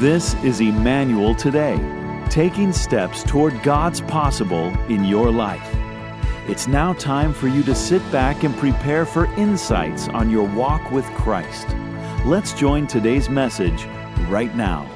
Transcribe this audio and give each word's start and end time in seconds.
This 0.00 0.32
is 0.42 0.62
Emmanuel 0.62 1.34
Today, 1.34 1.76
taking 2.30 2.72
steps 2.72 3.22
toward 3.22 3.62
God's 3.62 4.00
possible 4.00 4.68
in 4.88 5.04
your 5.04 5.30
life. 5.30 5.76
It's 6.48 6.66
now 6.66 6.94
time 6.94 7.34
for 7.34 7.48
you 7.48 7.62
to 7.64 7.74
sit 7.74 8.00
back 8.10 8.42
and 8.42 8.56
prepare 8.56 9.04
for 9.04 9.26
insights 9.34 10.08
on 10.08 10.30
your 10.30 10.48
walk 10.56 10.90
with 10.90 11.04
Christ. 11.08 11.68
Let's 12.24 12.54
join 12.54 12.86
today's 12.86 13.28
message 13.28 13.84
right 14.30 14.56
now. 14.56 14.86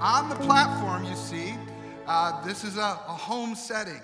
On 0.00 0.28
the 0.28 0.36
platform, 0.36 1.02
you 1.02 1.16
see, 1.16 1.52
uh, 2.06 2.46
this 2.46 2.62
is 2.62 2.76
a, 2.76 3.00
a 3.08 3.16
home 3.16 3.56
setting, 3.56 4.02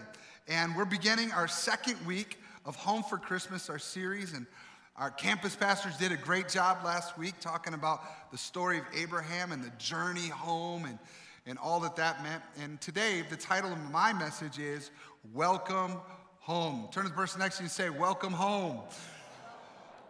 and 0.49 0.75
we're 0.75 0.85
beginning 0.85 1.31
our 1.31 1.47
second 1.47 2.05
week 2.05 2.41
of 2.67 2.75
Home 2.75 3.05
for 3.05 3.19
Christmas, 3.19 3.71
our 3.71 3.79
series. 3.79 4.33
And 4.33 4.47
our 4.97 5.11
campus 5.11 5.57
pastors 5.57 5.97
did 5.97 6.13
a 6.13 6.17
great 6.17 6.51
job 6.51 6.85
last 6.85 7.17
week 7.17 7.35
talking 7.41 7.73
about 7.73 8.31
the 8.31 8.37
story 8.37 8.77
of 8.77 8.85
Abraham 8.95 9.51
and 9.51 9.65
the 9.65 9.73
journey 9.79 10.29
home 10.29 10.85
and, 10.85 10.99
and 11.47 11.59
all 11.59 11.81
that 11.81 11.97
that 11.97 12.23
meant. 12.23 12.43
And 12.63 12.79
today, 12.79 13.25
the 13.31 13.37
title 13.37 13.73
of 13.73 13.91
my 13.91 14.13
message 14.13 14.59
is 14.59 14.91
Welcome 15.33 15.93
Home. 16.41 16.89
Turn 16.93 17.05
to 17.05 17.09
the 17.09 17.15
person 17.15 17.41
next 17.41 17.57
to 17.57 17.63
you 17.63 17.65
and 17.65 17.73
say, 17.73 17.89
Welcome 17.89 18.35
home. 18.35 18.81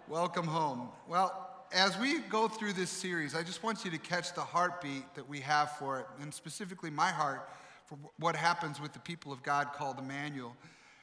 Welcome 0.08 0.48
home. 0.48 0.88
Well, 1.08 1.48
as 1.72 1.96
we 1.96 2.18
go 2.18 2.48
through 2.48 2.72
this 2.72 2.90
series, 2.90 3.36
I 3.36 3.44
just 3.44 3.62
want 3.62 3.84
you 3.84 3.90
to 3.92 3.98
catch 3.98 4.34
the 4.34 4.40
heartbeat 4.40 5.14
that 5.14 5.28
we 5.28 5.38
have 5.40 5.76
for 5.76 6.00
it, 6.00 6.06
and 6.20 6.34
specifically 6.34 6.90
my 6.90 7.12
heart 7.12 7.48
for 7.86 7.96
what 8.18 8.34
happens 8.34 8.80
with 8.80 8.92
the 8.92 8.98
people 8.98 9.32
of 9.32 9.44
God 9.44 9.68
called 9.74 10.00
Emmanuel. 10.00 10.56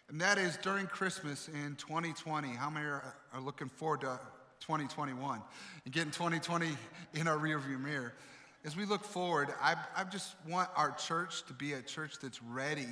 And 0.10 0.20
that 0.22 0.40
is 0.40 0.58
during 0.58 0.88
Christmas 0.88 1.48
in 1.50 1.76
2020. 1.76 2.48
How 2.50 2.72
many 2.72 2.88
are, 2.88 3.16
are 3.32 3.40
looking 3.40 3.70
forward 3.70 4.02
to 4.02 4.20
2021 4.60 5.40
and 5.86 5.94
getting 5.94 6.10
2020 6.10 6.68
in 7.14 7.28
our 7.28 7.38
rearview 7.38 7.80
mirror? 7.80 8.16
As 8.66 8.76
we 8.76 8.86
look 8.86 9.04
forward, 9.04 9.50
I, 9.62 9.76
I 9.96 10.06
just 10.06 10.34
want 10.48 10.68
our 10.76 10.92
church 10.94 11.46
to 11.46 11.54
be 11.54 11.74
a 11.74 11.84
church 11.84 12.16
that's 12.20 12.42
ready 12.42 12.88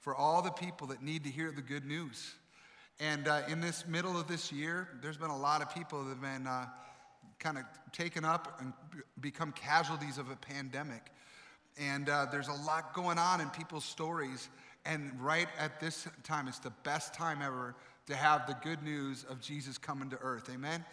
for 0.00 0.14
all 0.14 0.42
the 0.42 0.50
people 0.50 0.88
that 0.88 1.02
need 1.02 1.24
to 1.24 1.30
hear 1.30 1.50
the 1.52 1.62
good 1.62 1.86
news. 1.86 2.34
And 3.00 3.28
uh, 3.28 3.40
in 3.48 3.62
this 3.62 3.86
middle 3.86 4.20
of 4.20 4.28
this 4.28 4.52
year, 4.52 4.88
there's 5.00 5.16
been 5.16 5.30
a 5.30 5.38
lot 5.38 5.62
of 5.62 5.74
people 5.74 6.04
that 6.04 6.10
have 6.10 6.20
been 6.20 6.46
uh, 6.46 6.66
kind 7.38 7.56
of 7.56 7.64
taken 7.92 8.26
up 8.26 8.60
and 8.60 8.74
become 9.22 9.52
casualties 9.52 10.18
of 10.18 10.30
a 10.30 10.36
pandemic. 10.36 11.06
And 11.80 12.10
uh, 12.10 12.26
there's 12.30 12.48
a 12.48 12.66
lot 12.66 12.92
going 12.92 13.16
on 13.16 13.40
in 13.40 13.48
people's 13.48 13.86
stories. 13.86 14.50
And 14.84 15.12
right 15.20 15.48
at 15.58 15.80
this 15.80 16.08
time, 16.24 16.48
it's 16.48 16.58
the 16.58 16.72
best 16.82 17.14
time 17.14 17.40
ever 17.42 17.74
to 18.06 18.16
have 18.16 18.46
the 18.46 18.56
good 18.62 18.82
news 18.82 19.24
of 19.28 19.40
Jesus 19.40 19.78
coming 19.78 20.10
to 20.10 20.18
earth. 20.20 20.50
Amen? 20.52 20.84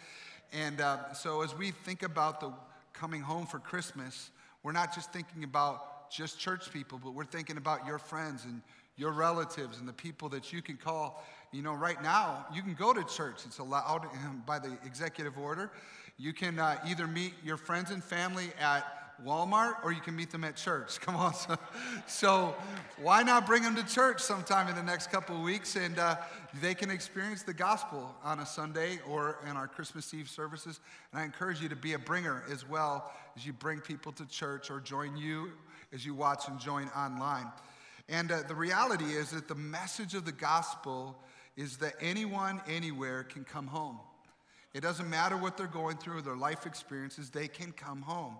And 0.52 0.80
uh, 0.80 1.12
so 1.12 1.42
as 1.42 1.56
we 1.56 1.70
think 1.70 2.02
about 2.02 2.40
the 2.40 2.52
coming 2.92 3.20
home 3.20 3.46
for 3.46 3.58
Christmas, 3.58 4.30
we're 4.62 4.72
not 4.72 4.94
just 4.94 5.12
thinking 5.12 5.44
about 5.44 6.10
just 6.10 6.38
church 6.38 6.72
people, 6.72 7.00
but 7.02 7.14
we're 7.14 7.24
thinking 7.24 7.56
about 7.56 7.86
your 7.86 7.98
friends 7.98 8.44
and 8.44 8.62
your 8.96 9.12
relatives 9.12 9.78
and 9.78 9.88
the 9.88 9.92
people 9.92 10.28
that 10.28 10.52
you 10.52 10.60
can 10.60 10.76
call. 10.76 11.24
You 11.52 11.62
know, 11.62 11.74
right 11.74 12.00
now, 12.02 12.46
you 12.52 12.62
can 12.62 12.74
go 12.74 12.92
to 12.92 13.02
church. 13.04 13.42
It's 13.46 13.58
allowed 13.58 14.06
by 14.46 14.58
the 14.58 14.76
executive 14.84 15.38
order. 15.38 15.70
You 16.18 16.32
can 16.32 16.58
uh, 16.58 16.76
either 16.86 17.06
meet 17.06 17.32
your 17.42 17.56
friends 17.56 17.90
and 17.90 18.04
family 18.04 18.50
at 18.60 18.84
Walmart 19.24 19.84
or 19.84 19.92
you 19.92 20.00
can 20.00 20.16
meet 20.16 20.30
them 20.30 20.44
at 20.44 20.56
church. 20.56 21.00
Come 21.02 21.16
on. 21.16 21.34
So, 21.34 21.56
so 22.06 22.54
why 23.00 23.22
not 23.22 23.46
bring 23.46 23.62
them 23.62 23.76
to 23.76 23.86
church 23.86 24.20
sometime 24.20 24.68
in 24.68 24.74
the 24.74 24.82
next 24.82 25.10
couple 25.10 25.36
of 25.36 25.42
weeks 25.42 25.76
and 25.76 25.98
uh, 25.98 26.16
they 26.60 26.74
can 26.74 26.90
experience 26.90 27.42
the 27.42 27.54
gospel 27.54 28.14
on 28.24 28.40
a 28.40 28.46
Sunday 28.46 28.98
or 29.08 29.38
in 29.48 29.56
our 29.56 29.68
Christmas 29.68 30.12
Eve 30.14 30.28
services. 30.28 30.80
And 31.12 31.20
I 31.20 31.24
encourage 31.24 31.60
you 31.60 31.68
to 31.68 31.76
be 31.76 31.92
a 31.94 31.98
bringer 31.98 32.44
as 32.50 32.68
well 32.68 33.12
as 33.36 33.46
you 33.46 33.52
bring 33.52 33.80
people 33.80 34.12
to 34.12 34.26
church 34.26 34.70
or 34.70 34.80
join 34.80 35.16
you 35.16 35.52
as 35.92 36.04
you 36.04 36.14
watch 36.14 36.48
and 36.48 36.58
join 36.58 36.88
online. 36.96 37.46
And 38.08 38.32
uh, 38.32 38.42
the 38.48 38.54
reality 38.54 39.04
is 39.04 39.30
that 39.30 39.48
the 39.48 39.54
message 39.54 40.14
of 40.14 40.24
the 40.24 40.32
gospel 40.32 41.16
is 41.56 41.76
that 41.78 41.94
anyone, 42.00 42.60
anywhere 42.68 43.24
can 43.24 43.44
come 43.44 43.66
home. 43.66 43.98
It 44.72 44.80
doesn't 44.80 45.10
matter 45.10 45.36
what 45.36 45.56
they're 45.56 45.66
going 45.66 45.96
through, 45.96 46.22
their 46.22 46.36
life 46.36 46.64
experiences, 46.64 47.30
they 47.30 47.48
can 47.48 47.72
come 47.72 48.02
home. 48.02 48.36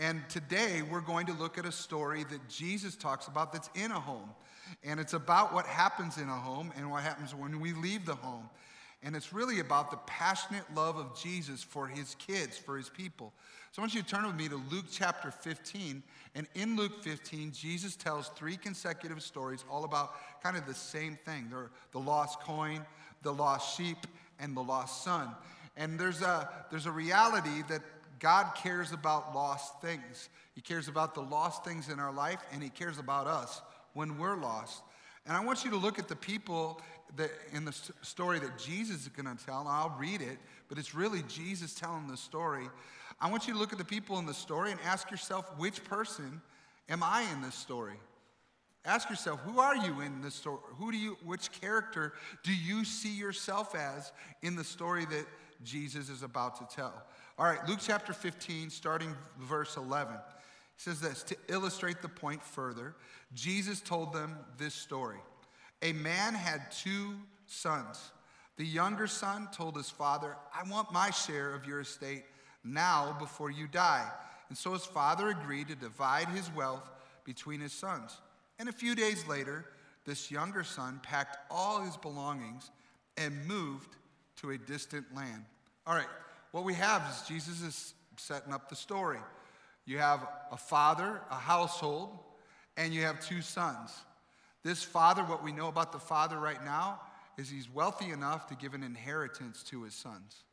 And 0.00 0.26
today 0.30 0.80
we're 0.80 1.02
going 1.02 1.26
to 1.26 1.34
look 1.34 1.58
at 1.58 1.66
a 1.66 1.72
story 1.72 2.24
that 2.24 2.48
Jesus 2.48 2.96
talks 2.96 3.26
about 3.26 3.52
that's 3.52 3.68
in 3.74 3.90
a 3.90 4.00
home. 4.00 4.30
And 4.82 4.98
it's 4.98 5.12
about 5.12 5.52
what 5.52 5.66
happens 5.66 6.16
in 6.16 6.26
a 6.26 6.36
home 6.36 6.72
and 6.74 6.90
what 6.90 7.02
happens 7.02 7.34
when 7.34 7.60
we 7.60 7.74
leave 7.74 8.06
the 8.06 8.14
home. 8.14 8.48
And 9.02 9.14
it's 9.14 9.34
really 9.34 9.60
about 9.60 9.90
the 9.90 9.98
passionate 10.06 10.64
love 10.74 10.96
of 10.96 11.20
Jesus 11.20 11.62
for 11.62 11.86
his 11.86 12.14
kids, 12.14 12.56
for 12.56 12.78
his 12.78 12.88
people. 12.88 13.34
So 13.72 13.82
I 13.82 13.82
want 13.82 13.94
you 13.94 14.00
to 14.00 14.08
turn 14.08 14.26
with 14.26 14.36
me 14.36 14.48
to 14.48 14.62
Luke 14.70 14.86
chapter 14.90 15.30
15. 15.30 16.02
And 16.34 16.46
in 16.54 16.76
Luke 16.76 17.02
15, 17.02 17.52
Jesus 17.52 17.94
tells 17.94 18.28
three 18.28 18.56
consecutive 18.56 19.22
stories 19.22 19.66
all 19.70 19.84
about 19.84 20.14
kind 20.42 20.56
of 20.56 20.66
the 20.66 20.74
same 20.74 21.18
thing 21.26 21.52
the 21.92 21.98
lost 21.98 22.40
coin, 22.40 22.86
the 23.22 23.32
lost 23.32 23.76
sheep, 23.76 24.06
and 24.38 24.56
the 24.56 24.62
lost 24.62 25.04
son. 25.04 25.28
And 25.76 25.98
there's 25.98 26.22
a, 26.22 26.48
there's 26.70 26.86
a 26.86 26.90
reality 26.90 27.62
that 27.68 27.82
God 28.20 28.54
cares 28.54 28.92
about 28.92 29.34
lost 29.34 29.80
things. 29.80 30.28
He 30.54 30.60
cares 30.60 30.88
about 30.88 31.14
the 31.14 31.22
lost 31.22 31.64
things 31.64 31.88
in 31.88 31.98
our 31.98 32.12
life, 32.12 32.38
and 32.52 32.62
He 32.62 32.68
cares 32.68 32.98
about 32.98 33.26
us 33.26 33.60
when 33.94 34.18
we're 34.18 34.36
lost. 34.36 34.82
And 35.26 35.36
I 35.36 35.44
want 35.44 35.64
you 35.64 35.70
to 35.70 35.76
look 35.76 35.98
at 35.98 36.08
the 36.08 36.16
people 36.16 36.80
that 37.16 37.30
in 37.52 37.64
the 37.64 37.72
story 38.02 38.38
that 38.38 38.58
Jesus 38.58 39.02
is 39.02 39.08
going 39.08 39.36
to 39.36 39.44
tell. 39.44 39.60
And 39.60 39.68
I'll 39.68 39.96
read 39.98 40.20
it, 40.20 40.38
but 40.68 40.78
it's 40.78 40.94
really 40.94 41.22
Jesus 41.28 41.74
telling 41.74 42.06
the 42.08 42.16
story. 42.16 42.68
I 43.20 43.30
want 43.30 43.46
you 43.46 43.54
to 43.54 43.58
look 43.58 43.72
at 43.72 43.78
the 43.78 43.84
people 43.84 44.18
in 44.18 44.26
the 44.26 44.34
story 44.34 44.70
and 44.70 44.80
ask 44.84 45.10
yourself, 45.10 45.50
which 45.58 45.82
person 45.84 46.40
am 46.88 47.02
I 47.02 47.26
in 47.32 47.42
this 47.42 47.54
story? 47.54 47.96
Ask 48.84 49.10
yourself, 49.10 49.40
who 49.40 49.60
are 49.60 49.76
you 49.76 50.00
in 50.00 50.22
this 50.22 50.34
story? 50.34 50.58
Who 50.78 50.90
do 50.90 50.96
you, 50.96 51.18
which 51.24 51.52
character 51.60 52.14
do 52.42 52.54
you 52.54 52.84
see 52.84 53.14
yourself 53.14 53.74
as 53.74 54.12
in 54.42 54.56
the 54.56 54.64
story 54.64 55.04
that 55.06 55.26
Jesus 55.62 56.08
is 56.08 56.22
about 56.22 56.56
to 56.56 56.74
tell? 56.74 57.02
All 57.40 57.46
right, 57.46 57.66
Luke 57.66 57.78
chapter 57.80 58.12
15, 58.12 58.68
starting 58.68 59.16
verse 59.38 59.78
11. 59.78 60.12
He 60.12 60.20
says 60.76 61.00
this 61.00 61.22
to 61.22 61.36
illustrate 61.48 62.02
the 62.02 62.08
point 62.08 62.42
further. 62.42 62.94
Jesus 63.32 63.80
told 63.80 64.12
them 64.12 64.36
this 64.58 64.74
story. 64.74 65.16
A 65.80 65.94
man 65.94 66.34
had 66.34 66.70
two 66.70 67.14
sons. 67.46 68.10
The 68.58 68.66
younger 68.66 69.06
son 69.06 69.48
told 69.54 69.74
his 69.74 69.88
father, 69.88 70.36
I 70.54 70.68
want 70.68 70.92
my 70.92 71.08
share 71.08 71.54
of 71.54 71.64
your 71.64 71.80
estate 71.80 72.24
now 72.62 73.16
before 73.18 73.50
you 73.50 73.66
die. 73.66 74.06
And 74.50 74.58
so 74.58 74.74
his 74.74 74.84
father 74.84 75.30
agreed 75.30 75.68
to 75.68 75.74
divide 75.74 76.28
his 76.28 76.54
wealth 76.54 76.90
between 77.24 77.60
his 77.60 77.72
sons. 77.72 78.18
And 78.58 78.68
a 78.68 78.72
few 78.72 78.94
days 78.94 79.26
later, 79.26 79.64
this 80.04 80.30
younger 80.30 80.62
son 80.62 81.00
packed 81.02 81.38
all 81.50 81.80
his 81.80 81.96
belongings 81.96 82.70
and 83.16 83.46
moved 83.46 83.96
to 84.42 84.50
a 84.50 84.58
distant 84.58 85.06
land. 85.16 85.46
All 85.86 85.94
right, 85.94 86.06
what 86.52 86.64
we 86.64 86.74
have 86.74 87.02
is 87.10 87.28
Jesus 87.28 87.62
is 87.62 87.94
setting 88.16 88.52
up 88.52 88.68
the 88.68 88.76
story. 88.76 89.18
You 89.86 89.98
have 89.98 90.26
a 90.52 90.56
father, 90.56 91.20
a 91.30 91.36
household, 91.36 92.18
and 92.76 92.92
you 92.92 93.02
have 93.02 93.20
two 93.20 93.42
sons. 93.42 93.90
This 94.62 94.82
father, 94.82 95.22
what 95.22 95.42
we 95.42 95.52
know 95.52 95.68
about 95.68 95.92
the 95.92 95.98
father 95.98 96.38
right 96.38 96.62
now, 96.64 97.00
is 97.38 97.48
he's 97.48 97.72
wealthy 97.72 98.10
enough 98.10 98.46
to 98.48 98.54
give 98.54 98.74
an 98.74 98.82
inheritance 98.82 99.62
to 99.64 99.82
his 99.82 99.94
sons. 99.94 100.44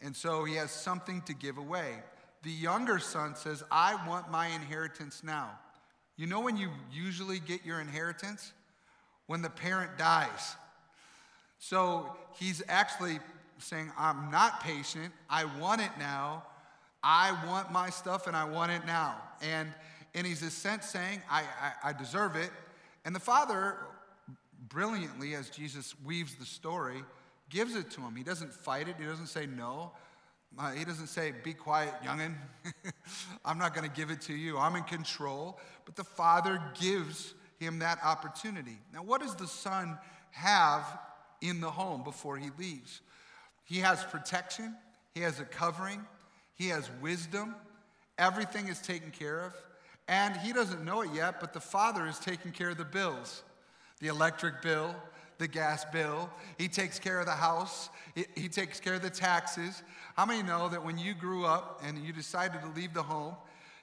And 0.00 0.16
so 0.16 0.44
he 0.44 0.54
has 0.54 0.70
something 0.70 1.22
to 1.22 1.34
give 1.34 1.58
away. 1.58 1.94
The 2.42 2.50
younger 2.50 2.98
son 2.98 3.36
says, 3.36 3.62
I 3.70 4.06
want 4.08 4.30
my 4.30 4.48
inheritance 4.48 5.22
now. 5.24 5.50
You 6.16 6.26
know 6.26 6.40
when 6.40 6.56
you 6.56 6.70
usually 6.92 7.40
get 7.40 7.64
your 7.64 7.80
inheritance? 7.80 8.52
When 9.26 9.42
the 9.42 9.50
parent 9.50 9.96
dies. 9.98 10.56
So 11.58 12.14
he's 12.38 12.62
actually 12.68 13.18
saying, 13.58 13.90
I'm 13.98 14.30
not 14.30 14.62
patient. 14.62 15.12
I 15.28 15.44
want 15.60 15.80
it 15.80 15.90
now. 15.98 16.44
I 17.02 17.36
want 17.46 17.70
my 17.70 17.90
stuff 17.90 18.26
and 18.26 18.36
I 18.36 18.44
want 18.44 18.72
it 18.72 18.86
now. 18.86 19.16
And, 19.42 19.68
and 20.14 20.26
he's 20.26 20.42
a 20.42 20.50
sense 20.50 20.86
saying, 20.86 21.22
I, 21.30 21.42
I, 21.60 21.90
I 21.90 21.92
deserve 21.92 22.36
it. 22.36 22.50
And 23.04 23.14
the 23.14 23.20
father, 23.20 23.76
brilliantly, 24.68 25.34
as 25.34 25.50
Jesus 25.50 25.94
weaves 26.04 26.34
the 26.36 26.46
story, 26.46 27.04
gives 27.50 27.76
it 27.76 27.90
to 27.92 28.00
him. 28.00 28.16
He 28.16 28.24
doesn't 28.24 28.52
fight 28.52 28.88
it, 28.88 28.96
he 28.98 29.04
doesn't 29.04 29.26
say 29.26 29.46
no. 29.46 29.92
Uh, 30.58 30.70
he 30.72 30.84
doesn't 30.84 31.08
say, 31.08 31.32
Be 31.42 31.52
quiet, 31.52 31.92
youngin'. 32.04 32.36
I'm 33.44 33.58
not 33.58 33.74
going 33.74 33.88
to 33.88 33.94
give 33.94 34.10
it 34.10 34.20
to 34.22 34.34
you. 34.34 34.56
I'm 34.56 34.76
in 34.76 34.84
control. 34.84 35.58
But 35.84 35.96
the 35.96 36.04
father 36.04 36.62
gives 36.80 37.34
him 37.58 37.80
that 37.80 37.98
opportunity. 38.04 38.78
Now, 38.92 39.02
what 39.02 39.20
does 39.20 39.34
the 39.34 39.46
son 39.46 39.98
have 40.30 40.98
in 41.40 41.60
the 41.60 41.70
home 41.70 42.04
before 42.04 42.36
he 42.36 42.50
leaves? 42.58 43.00
He 43.64 43.78
has 43.78 44.04
protection, 44.04 44.76
he 45.14 45.20
has 45.20 45.40
a 45.40 45.44
covering, 45.44 46.04
he 46.54 46.68
has 46.68 46.90
wisdom. 47.00 47.54
Everything 48.16 48.68
is 48.68 48.80
taken 48.80 49.10
care 49.10 49.40
of. 49.40 49.52
And 50.06 50.36
he 50.36 50.52
doesn't 50.52 50.84
know 50.84 51.00
it 51.00 51.10
yet, 51.12 51.40
but 51.40 51.52
the 51.52 51.60
father 51.60 52.06
is 52.06 52.18
taking 52.18 52.52
care 52.52 52.70
of 52.70 52.76
the 52.76 52.84
bills 52.84 53.42
the 54.00 54.08
electric 54.08 54.60
bill, 54.60 54.94
the 55.38 55.48
gas 55.48 55.84
bill, 55.86 56.28
he 56.58 56.68
takes 56.68 56.98
care 56.98 57.20
of 57.20 57.26
the 57.26 57.32
house, 57.32 57.88
he, 58.14 58.26
he 58.34 58.48
takes 58.48 58.80
care 58.80 58.94
of 58.94 59.02
the 59.02 59.08
taxes. 59.08 59.82
How 60.16 60.26
many 60.26 60.42
know 60.42 60.68
that 60.68 60.84
when 60.84 60.98
you 60.98 61.14
grew 61.14 61.46
up 61.46 61.80
and 61.82 61.98
you 61.98 62.12
decided 62.12 62.60
to 62.60 62.68
leave 62.68 62.92
the 62.92 63.02
home, 63.02 63.34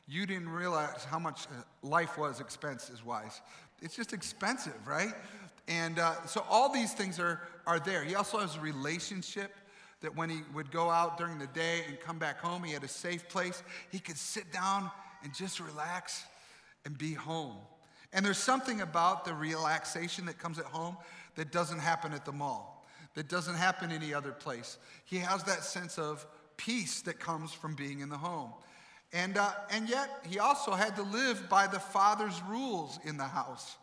you 0.08 0.26
didn't 0.26 0.50
realize 0.50 1.04
how 1.06 1.18
much 1.18 1.48
uh, 1.48 1.64
life 1.82 2.18
was 2.18 2.40
expenses 2.40 3.04
wise? 3.04 3.42
It's 3.82 3.96
just 3.96 4.14
expensive, 4.14 4.86
right? 4.86 5.14
And 5.68 5.98
uh, 5.98 6.26
so 6.26 6.46
all 6.50 6.72
these 6.72 6.94
things 6.94 7.20
are, 7.20 7.42
are 7.66 7.80
there. 7.80 8.04
He 8.04 8.16
also 8.16 8.40
has 8.40 8.58
a 8.58 8.60
relationship 8.60 9.54
that 10.02 10.16
when 10.16 10.30
he 10.30 10.42
would 10.54 10.72
go 10.72 10.90
out 10.90 11.18
during 11.18 11.40
the 11.40 11.48
day 11.48 11.82
and 11.88 12.00
come 12.00 12.18
back 12.18 12.40
home, 12.40 12.64
he 12.64 12.74
had 12.74 12.84
a 12.84 12.88
safe 12.88 13.28
place. 13.30 13.64
He 13.92 14.00
could 14.00 14.18
sit 14.18 14.52
down 14.52 14.92
and 15.24 15.34
just 15.34 15.60
relax 15.60 16.24
and 16.86 16.98
be 16.98 17.14
home. 17.14 17.58
And 18.14 18.26
there's 18.26 18.38
something 18.38 18.82
about 18.82 19.26
the 19.26 19.34
relaxation 19.34 20.26
that 20.26 20.38
comes 20.38 20.60
at 20.60 20.66
home 20.66 20.98
that 21.36 21.52
doesn't 21.52 21.80
happen 21.80 22.12
at 22.14 22.26
the 22.26 22.32
mall, 22.32 22.86
that 23.14 23.30
doesn't 23.30 23.56
happen 23.56 23.92
any 23.92 24.14
other 24.14 24.32
place. 24.32 24.78
He 25.06 25.18
has 25.18 25.44
that 25.44 25.64
sense 25.64 25.98
of 25.98 26.26
peace 26.58 27.02
that 27.04 27.20
comes 27.20 27.54
from 27.54 27.76
being 27.76 28.02
in 28.02 28.10
the 28.10 28.18
home. 28.18 28.52
And, 29.14 29.38
uh, 29.38 29.52
and 29.70 29.90
yet, 29.90 30.10
he 30.28 30.40
also 30.40 30.72
had 30.72 30.96
to 30.96 31.04
live 31.04 31.50
by 31.50 31.68
the 31.68 31.80
father's 31.80 32.42
rules 32.48 33.00
in 33.04 33.18
the 33.18 33.26
house. 33.26 33.76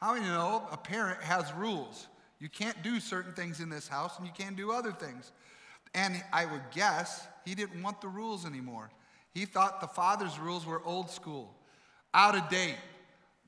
How 0.00 0.14
many 0.14 0.26
know 0.26 0.66
a 0.70 0.76
parent 0.76 1.22
has 1.22 1.52
rules? 1.52 2.06
You 2.38 2.48
can't 2.48 2.80
do 2.82 3.00
certain 3.00 3.34
things 3.34 3.60
in 3.60 3.68
this 3.68 3.86
house, 3.86 4.16
and 4.16 4.26
you 4.26 4.32
can't 4.36 4.56
do 4.56 4.72
other 4.72 4.92
things. 4.92 5.32
And 5.94 6.22
I 6.32 6.46
would 6.46 6.62
guess 6.72 7.26
he 7.44 7.54
didn't 7.54 7.82
want 7.82 8.00
the 8.00 8.08
rules 8.08 8.46
anymore. 8.46 8.90
He 9.32 9.44
thought 9.44 9.80
the 9.80 9.86
father's 9.86 10.38
rules 10.38 10.66
were 10.66 10.82
old 10.84 11.10
school, 11.10 11.54
out 12.14 12.36
of 12.36 12.48
date. 12.48 12.76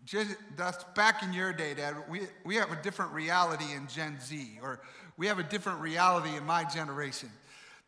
Just, 0.05 0.35
that's 0.57 0.83
back 0.95 1.23
in 1.23 1.33
your 1.33 1.53
day, 1.53 1.75
Dad. 1.75 1.95
We, 2.09 2.23
we 2.45 2.57
have 2.57 2.73
a 2.73 2.83
different 2.83 3.13
reality 3.13 3.73
in 3.73 3.87
Gen 3.87 4.19
Z, 4.21 4.59
or 4.61 4.81
we 5.17 5.29
have 5.29 5.39
a 5.39 5.45
different 5.45 5.81
reality 5.81 6.37
in 6.37 6.45
my 6.45 6.65
generation. 6.65 7.31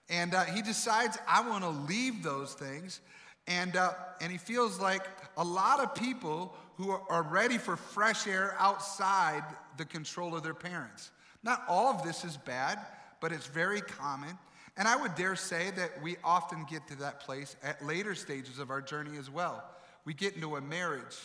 And 0.09 0.35
uh, 0.35 0.45
he 0.45 0.63
decides, 0.63 1.19
I 1.27 1.49
want 1.49 1.65
to 1.65 1.71
leave 1.71 2.23
those 2.23 2.55
things. 2.55 3.01
And, 3.47 3.77
uh, 3.77 3.93
and 4.21 4.31
he 4.31 4.39
feels 4.39 4.79
like 4.79 5.03
a 5.37 5.45
lot 5.45 5.81
of 5.81 5.95
people 5.95 6.55
who 6.77 6.91
are, 6.91 7.03
are 7.09 7.23
ready 7.23 7.59
for 7.59 7.77
fresh 7.77 8.27
air 8.27 8.57
outside 8.59 9.43
the 9.77 9.85
control 9.85 10.37
of 10.37 10.43
their 10.43 10.55
parents. 10.55 11.11
Not 11.43 11.63
all 11.69 11.89
of 11.89 12.05
this 12.05 12.25
is 12.25 12.37
bad, 12.37 12.79
but 13.21 13.33
it's 13.33 13.47
very 13.47 13.81
common. 13.81 14.39
And 14.77 14.89
I 14.89 14.97
would 14.97 15.15
dare 15.15 15.37
say 15.37 15.71
that 15.77 16.03
we 16.03 16.17
often 16.25 16.67
get 16.69 16.87
to 16.89 16.97
that 16.97 17.21
place 17.21 17.57
at 17.63 17.85
later 17.85 18.15
stages 18.15 18.59
of 18.59 18.71
our 18.71 18.83
journey 18.83 19.17
as 19.19 19.31
well. 19.31 19.63
We 20.05 20.15
get 20.15 20.35
into 20.35 20.57
a 20.57 20.61
marriage 20.61 21.17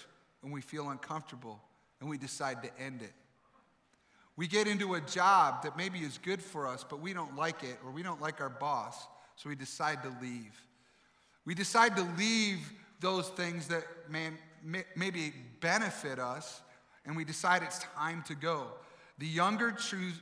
and 0.43 0.51
we 0.51 0.61
feel 0.61 0.89
uncomfortable 0.89 1.59
and 1.99 2.09
we 2.09 2.17
decide 2.17 2.63
to 2.63 2.69
end 2.79 3.01
it. 3.01 3.13
We 4.37 4.47
get 4.47 4.67
into 4.67 4.93
a 4.93 5.01
job 5.01 5.63
that 5.63 5.75
maybe 5.75 5.99
is 5.99 6.17
good 6.17 6.41
for 6.41 6.65
us, 6.65 6.85
but 6.87 7.01
we 7.01 7.11
don't 7.11 7.35
like 7.35 7.63
it 7.63 7.77
or 7.83 7.91
we 7.91 8.03
don't 8.03 8.21
like 8.21 8.39
our 8.39 8.49
boss, 8.49 9.07
so 9.35 9.49
we 9.49 9.55
decide 9.55 10.01
to 10.03 10.15
leave. 10.21 10.61
We 11.45 11.55
decide 11.55 11.97
to 11.97 12.03
leave 12.17 12.71
those 13.01 13.27
things 13.29 13.67
that 13.67 13.83
may, 14.09 14.29
may, 14.63 14.83
maybe 14.95 15.33
benefit 15.59 16.19
us, 16.19 16.61
and 17.05 17.17
we 17.17 17.25
decide 17.25 17.63
it's 17.63 17.79
time 17.79 18.23
to 18.27 18.35
go. 18.35 18.67
The 19.19 19.27
younger 19.27 19.75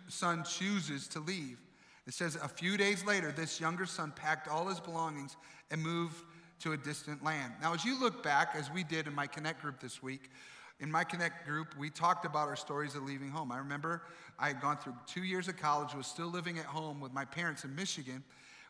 son 0.08 0.44
chooses 0.44 1.08
to 1.10 1.20
leave. 1.20 1.60
It 2.08 2.14
says, 2.14 2.36
a 2.36 2.48
few 2.48 2.78
days 2.78 3.06
later, 3.06 3.32
this 3.32 3.60
younger 3.62 3.86
son 3.86 4.12
packed 4.16 4.48
all 4.48 4.68
his 4.68 4.80
belongings 4.80 5.38
and 5.70 5.82
moved 5.82 6.24
to 6.62 6.72
a 6.72 6.78
distant 6.78 7.24
land. 7.24 7.54
Now, 7.62 7.74
as 7.74 7.86
you 7.86 8.00
look 8.00 8.24
back, 8.24 8.50
as 8.56 8.72
we 8.72 8.84
did 8.84 9.06
in 9.06 9.14
my 9.14 9.28
Connect 9.28 9.62
group 9.62 9.80
this 9.80 10.02
week, 10.02 10.32
in 10.80 10.92
my 10.92 11.04
Connect 11.04 11.46
group, 11.46 11.78
we 11.78 11.90
talked 11.90 12.26
about 12.26 12.48
our 12.48 12.56
stories 12.56 12.96
of 12.96 13.04
leaving 13.04 13.30
home. 13.30 13.52
I 13.52 13.60
remember 13.60 14.04
I 14.40 14.48
had 14.48 14.62
gone 14.62 14.78
through 14.78 14.96
two 15.06 15.24
years 15.24 15.48
of 15.48 15.58
college, 15.58 15.94
was 15.94 16.08
still 16.08 16.28
living 16.28 16.58
at 16.58 16.66
home 16.66 17.00
with 17.00 17.14
my 17.14 17.26
parents 17.26 17.64
in 17.66 17.76
Michigan 17.76 18.24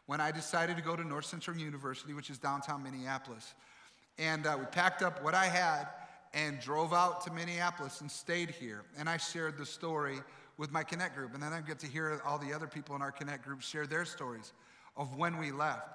when 0.07 0.19
I 0.19 0.31
decided 0.31 0.75
to 0.75 0.83
go 0.83 0.95
to 0.95 1.03
North 1.05 1.25
Central 1.25 1.55
University, 1.55 2.13
which 2.13 2.29
is 2.29 2.37
downtown 2.37 2.83
Minneapolis. 2.83 3.53
And 4.17 4.45
uh, 4.45 4.57
we 4.59 4.65
packed 4.65 5.03
up 5.03 5.23
what 5.23 5.35
I 5.35 5.45
had 5.45 5.87
and 6.37 6.59
drove 6.59 6.93
out 6.93 7.21
to 7.21 7.33
Minneapolis 7.33 8.01
and 8.01 8.11
stayed 8.11 8.51
here. 8.51 8.83
And 8.95 9.09
I 9.09 9.17
shared 9.17 9.57
the 9.57 9.65
story 9.65 10.19
with 10.57 10.71
my 10.71 10.83
Connect 10.83 11.15
group. 11.15 11.33
And 11.33 11.41
then 11.41 11.51
I 11.51 11.61
get 11.61 11.79
to 11.79 11.87
hear 11.87 12.21
all 12.23 12.37
the 12.37 12.53
other 12.53 12.67
people 12.67 12.95
in 12.95 13.01
our 13.01 13.11
Connect 13.11 13.43
group 13.43 13.61
share 13.61 13.87
their 13.87 14.05
stories 14.05 14.53
of 14.95 15.15
when 15.15 15.37
we 15.37 15.51
left. 15.51 15.89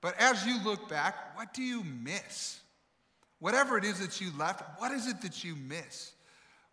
But 0.00 0.18
as 0.18 0.46
you 0.46 0.62
look 0.64 0.88
back, 0.88 1.36
what 1.36 1.52
do 1.52 1.62
you 1.62 1.84
miss? 1.84 2.60
Whatever 3.40 3.76
it 3.76 3.84
is 3.84 4.00
that 4.00 4.22
you 4.22 4.30
left, 4.38 4.62
what 4.78 4.90
is 4.90 5.06
it 5.06 5.20
that 5.20 5.44
you 5.44 5.54
miss? 5.54 6.12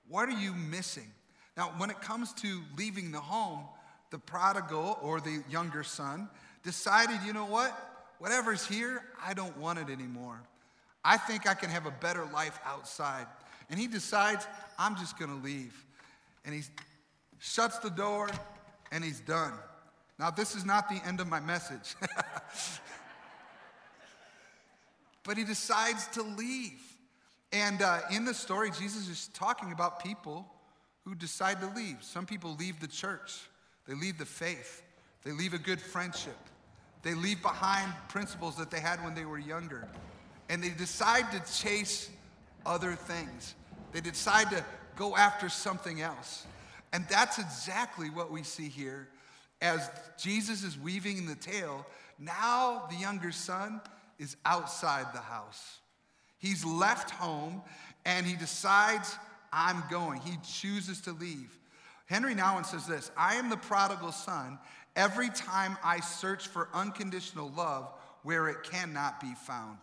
What 0.07 0.29
are 0.29 0.39
you 0.39 0.53
missing? 0.53 1.11
Now, 1.57 1.73
when 1.77 1.89
it 1.89 1.99
comes 1.99 2.31
to 2.35 2.61
leaving 2.77 3.11
the 3.11 3.19
home, 3.19 3.65
the 4.09 4.19
prodigal 4.19 4.97
or 5.01 5.19
the 5.19 5.43
younger 5.49 5.83
son 5.83 6.29
decided, 6.63 7.19
you 7.25 7.33
know 7.33 7.45
what? 7.45 7.77
Whatever's 8.19 8.65
here, 8.65 9.03
I 9.21 9.33
don't 9.33 9.57
want 9.57 9.79
it 9.79 9.89
anymore. 9.89 10.41
I 11.03 11.17
think 11.17 11.47
I 11.47 11.53
can 11.53 11.69
have 11.69 11.85
a 11.85 11.91
better 11.91 12.25
life 12.25 12.59
outside. 12.65 13.25
And 13.69 13.79
he 13.79 13.87
decides, 13.87 14.45
I'm 14.77 14.95
just 14.95 15.17
going 15.17 15.31
to 15.31 15.43
leave. 15.43 15.73
And 16.45 16.53
he 16.53 16.61
shuts 17.39 17.79
the 17.79 17.89
door 17.89 18.29
and 18.91 19.03
he's 19.03 19.19
done. 19.21 19.53
Now, 20.19 20.29
this 20.29 20.55
is 20.55 20.65
not 20.65 20.89
the 20.89 21.01
end 21.05 21.19
of 21.19 21.27
my 21.27 21.39
message. 21.39 21.95
but 25.23 25.37
he 25.37 25.43
decides 25.43 26.07
to 26.07 26.21
leave. 26.21 26.79
And 27.51 27.81
uh, 27.81 28.01
in 28.11 28.25
the 28.25 28.33
story, 28.33 28.69
Jesus 28.71 29.09
is 29.09 29.29
talking 29.33 29.71
about 29.71 30.03
people 30.03 30.45
who 31.05 31.15
decide 31.15 31.59
to 31.61 31.67
leave. 31.67 31.97
Some 32.01 32.25
people 32.25 32.55
leave 32.59 32.79
the 32.79 32.87
church, 32.87 33.39
they 33.87 33.95
leave 33.95 34.17
the 34.17 34.25
faith, 34.25 34.83
they 35.23 35.31
leave 35.31 35.53
a 35.53 35.57
good 35.57 35.81
friendship, 35.81 36.37
they 37.01 37.13
leave 37.13 37.41
behind 37.41 37.91
principles 38.07 38.55
that 38.57 38.69
they 38.69 38.79
had 38.79 39.03
when 39.03 39.15
they 39.15 39.25
were 39.25 39.39
younger 39.39 39.87
and 40.51 40.61
they 40.61 40.69
decide 40.69 41.31
to 41.31 41.53
chase 41.53 42.09
other 42.65 42.93
things. 42.93 43.55
They 43.93 44.01
decide 44.01 44.49
to 44.51 44.63
go 44.97 45.15
after 45.15 45.47
something 45.47 46.01
else. 46.01 46.45
And 46.91 47.05
that's 47.09 47.39
exactly 47.39 48.09
what 48.09 48.31
we 48.31 48.43
see 48.43 48.67
here 48.67 49.07
as 49.61 49.89
Jesus 50.19 50.63
is 50.63 50.77
weaving 50.77 51.25
the 51.25 51.35
tale. 51.35 51.87
Now 52.19 52.83
the 52.89 52.97
younger 52.97 53.31
son 53.31 53.79
is 54.19 54.35
outside 54.45 55.13
the 55.13 55.21
house. 55.21 55.79
He's 56.37 56.65
left 56.65 57.11
home 57.11 57.61
and 58.05 58.25
he 58.25 58.35
decides, 58.35 59.15
I'm 59.53 59.81
going. 59.89 60.19
He 60.19 60.37
chooses 60.43 60.99
to 61.01 61.13
leave. 61.13 61.57
Henry 62.07 62.35
Nouwen 62.35 62.65
says 62.65 62.85
this 62.85 63.09
I 63.15 63.35
am 63.35 63.49
the 63.49 63.55
prodigal 63.55 64.11
son 64.11 64.59
every 64.97 65.29
time 65.29 65.77
I 65.81 66.01
search 66.01 66.47
for 66.47 66.67
unconditional 66.73 67.53
love 67.55 67.89
where 68.23 68.49
it 68.49 68.63
cannot 68.63 69.21
be 69.21 69.33
found. 69.47 69.77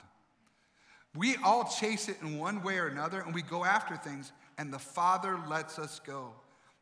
We 1.19 1.35
all 1.45 1.65
chase 1.65 2.09
it 2.09 2.17
in 2.23 2.39
one 2.39 2.63
way 2.63 2.79
or 2.79 2.87
another, 2.87 3.21
and 3.21 3.35
we 3.35 3.43
go 3.43 3.65
after 3.65 3.97
things, 3.97 4.31
and 4.57 4.73
the 4.73 4.79
Father 4.79 5.37
lets 5.49 5.77
us 5.77 6.01
go. 6.07 6.31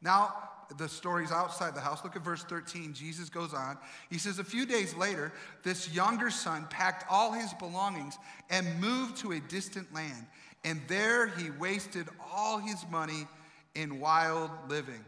Now, 0.02 0.35
the 0.76 0.90
story's 0.90 1.33
outside 1.33 1.75
the 1.75 1.81
house. 1.81 2.05
Look 2.05 2.16
at 2.16 2.23
verse 2.23 2.45
13. 2.45 2.93
Jesus 2.93 3.31
goes 3.31 3.55
on. 3.55 3.78
He 4.11 4.19
says, 4.19 4.38
A 4.38 4.45
few 4.45 4.66
days 4.66 4.95
later, 4.95 5.33
this 5.62 5.90
younger 5.90 6.28
son 6.28 6.66
packed 6.69 7.07
all 7.09 7.33
his 7.33 7.55
belongings 7.55 8.19
and 8.50 8.78
moved 8.78 9.16
to 9.19 9.33
a 9.33 9.40
distant 9.40 9.95
land. 9.95 10.26
And 10.64 10.83
there 10.87 11.28
he 11.28 11.50
wasted 11.52 12.07
all 12.31 12.59
his 12.59 12.85
money 12.90 13.26
in 13.75 14.00
wild 14.00 14.50
living. 14.69 14.95
It 14.97 15.02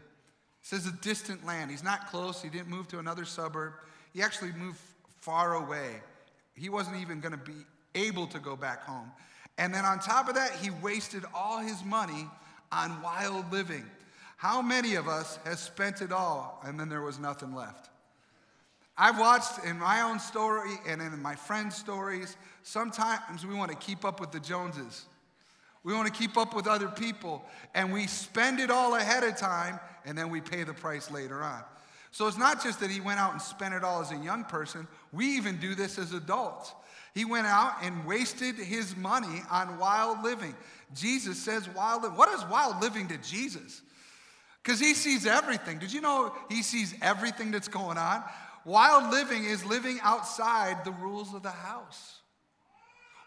says 0.63 0.87
a 0.87 0.91
distant 1.03 1.45
land. 1.45 1.69
He's 1.69 1.83
not 1.83 2.07
close. 2.09 2.41
He 2.41 2.49
didn't 2.49 2.69
move 2.69 2.87
to 2.87 2.97
another 2.97 3.25
suburb. 3.25 3.73
He 4.11 4.23
actually 4.23 4.53
moved 4.53 4.79
far 5.19 5.53
away. 5.53 6.01
He 6.55 6.69
wasn't 6.69 6.97
even 6.97 7.19
going 7.19 7.33
to 7.33 7.37
be 7.37 7.65
able 7.95 8.27
to 8.27 8.39
go 8.39 8.55
back 8.55 8.83
home. 8.83 9.11
And 9.57 9.73
then 9.73 9.85
on 9.85 9.99
top 9.99 10.29
of 10.29 10.35
that, 10.35 10.51
he 10.53 10.69
wasted 10.69 11.23
all 11.33 11.59
his 11.59 11.83
money 11.83 12.27
on 12.71 13.01
wild 13.01 13.51
living. 13.51 13.85
How 14.37 14.61
many 14.61 14.95
of 14.95 15.07
us 15.07 15.37
has 15.43 15.59
spent 15.59 16.01
it 16.01 16.11
all 16.11 16.61
and 16.65 16.79
then 16.79 16.87
there 16.87 17.01
was 17.01 17.19
nothing 17.19 17.53
left? 17.53 17.89
I've 18.97 19.19
watched 19.19 19.65
in 19.65 19.77
my 19.79 20.01
own 20.01 20.19
story 20.19 20.71
and 20.87 21.01
in 21.01 21.21
my 21.21 21.35
friends' 21.35 21.75
stories, 21.75 22.35
sometimes 22.63 23.45
we 23.45 23.55
want 23.55 23.71
to 23.71 23.77
keep 23.77 24.03
up 24.05 24.19
with 24.19 24.31
the 24.31 24.39
Joneses. 24.39 25.05
We 25.83 25.93
want 25.93 26.07
to 26.07 26.13
keep 26.13 26.37
up 26.37 26.53
with 26.53 26.67
other 26.67 26.89
people 26.89 27.43
and 27.73 27.93
we 27.93 28.07
spend 28.07 28.59
it 28.59 28.69
all 28.69 28.95
ahead 28.95 29.23
of 29.23 29.37
time 29.37 29.79
and 30.05 30.17
then 30.17 30.29
we 30.29 30.41
pay 30.41 30.63
the 30.63 30.73
price 30.73 31.09
later 31.09 31.41
on. 31.41 31.63
So 32.11 32.27
it's 32.27 32.37
not 32.37 32.63
just 32.63 32.79
that 32.79 32.89
he 32.89 33.01
went 33.01 33.19
out 33.19 33.31
and 33.31 33.41
spent 33.41 33.73
it 33.73 33.83
all 33.83 34.01
as 34.01 34.11
a 34.11 34.17
young 34.17 34.43
person, 34.43 34.87
we 35.13 35.37
even 35.37 35.57
do 35.57 35.75
this 35.75 35.97
as 35.97 36.13
adults. 36.13 36.73
He 37.13 37.25
went 37.25 37.47
out 37.47 37.73
and 37.81 38.05
wasted 38.05 38.55
his 38.55 38.95
money 38.95 39.41
on 39.49 39.77
wild 39.77 40.23
living. 40.23 40.55
Jesus 40.93 41.37
says 41.41 41.67
wild 41.69 42.03
living. 42.03 42.17
What 42.17 42.29
is 42.29 42.45
wild 42.45 42.81
living 42.81 43.07
to 43.09 43.17
Jesus? 43.17 43.81
Because 44.63 44.79
he 44.79 44.93
sees 44.93 45.25
everything. 45.25 45.79
Did 45.79 45.91
you 45.91 46.01
know 46.01 46.33
he 46.49 46.61
sees 46.61 46.93
everything 47.01 47.51
that's 47.51 47.67
going 47.67 47.97
on? 47.97 48.23
Wild 48.65 49.11
living 49.11 49.45
is 49.45 49.65
living 49.65 49.99
outside 50.03 50.83
the 50.85 50.91
rules 50.91 51.33
of 51.33 51.43
the 51.43 51.51
house. 51.51 52.19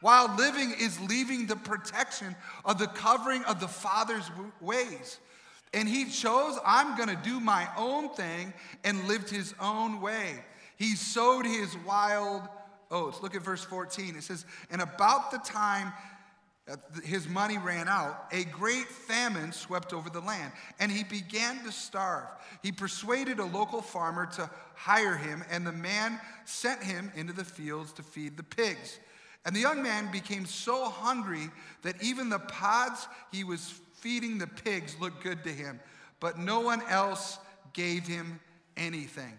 Wild 0.03 0.37
living 0.37 0.75
is 0.79 1.01
leaving 1.01 1.47
the 1.47 1.57
protection 1.57 2.35
of 2.65 2.79
the 2.79 2.89
covering 2.89 3.45
of 3.45 3.61
the 3.61 3.69
Father's 3.69 4.31
ways. 4.61 5.19
And 5.73 5.89
he 5.89 6.07
chose, 6.07 6.59
I'm 6.67 6.97
going 6.97 7.09
to 7.09 7.23
do 7.23 7.41
my 7.41 7.67
own 7.77 8.11
thing 8.11 8.53
and 8.85 9.09
lived 9.09 9.31
his 9.31 9.55
own 9.61 10.01
way. 10.01 10.45
He 10.77 10.97
sowed 10.97 11.47
his 11.47 11.77
wild 11.87 12.43
oats. 12.93 13.23
Look 13.23 13.35
at 13.35 13.43
verse 13.43 13.65
14. 13.65 14.15
It 14.17 14.23
says, 14.23 14.45
And 14.71 14.81
about 14.81 15.31
the 15.31 15.39
time 15.39 15.93
his 17.03 17.29
money 17.29 17.59
ran 17.59 17.89
out, 17.89 18.27
a 18.31 18.45
great 18.45 18.87
famine 18.87 19.53
swept 19.53 19.93
over 19.93 20.09
the 20.09 20.21
land, 20.21 20.53
and 20.79 20.93
he 20.93 21.03
began 21.03 21.63
to 21.65 21.73
starve. 21.73 22.29
He 22.63 22.71
persuaded 22.71 23.41
a 23.41 23.45
local 23.45 23.83
farmer 23.83 24.27
to 24.37 24.49
hire 24.75 25.17
him, 25.17 25.43
and 25.51 25.67
the 25.67 25.73
man 25.73 26.21
sent 26.45 26.83
him 26.83 27.11
into 27.17 27.33
the 27.33 27.45
fields 27.45 27.93
to 27.95 28.03
feed 28.03 28.37
the 28.37 28.45
pigs. 28.45 29.01
And 29.45 29.57
the 29.57 29.61
young 29.61 29.83
man 29.83 30.13
became 30.13 30.47
so 30.47 30.89
hungry 30.89 31.51
that 31.83 32.01
even 32.01 32.29
the 32.29 32.39
pods 32.39 33.09
he 33.33 33.43
was 33.43 33.81
feeding 33.95 34.39
the 34.39 34.47
pigs 34.47 34.97
looked 35.01 35.23
good 35.25 35.43
to 35.45 35.51
him, 35.51 35.81
but 36.21 36.39
no 36.39 36.61
one 36.61 36.83
else 36.89 37.39
gave 37.73 38.07
him 38.07 38.39
anything. 38.77 39.33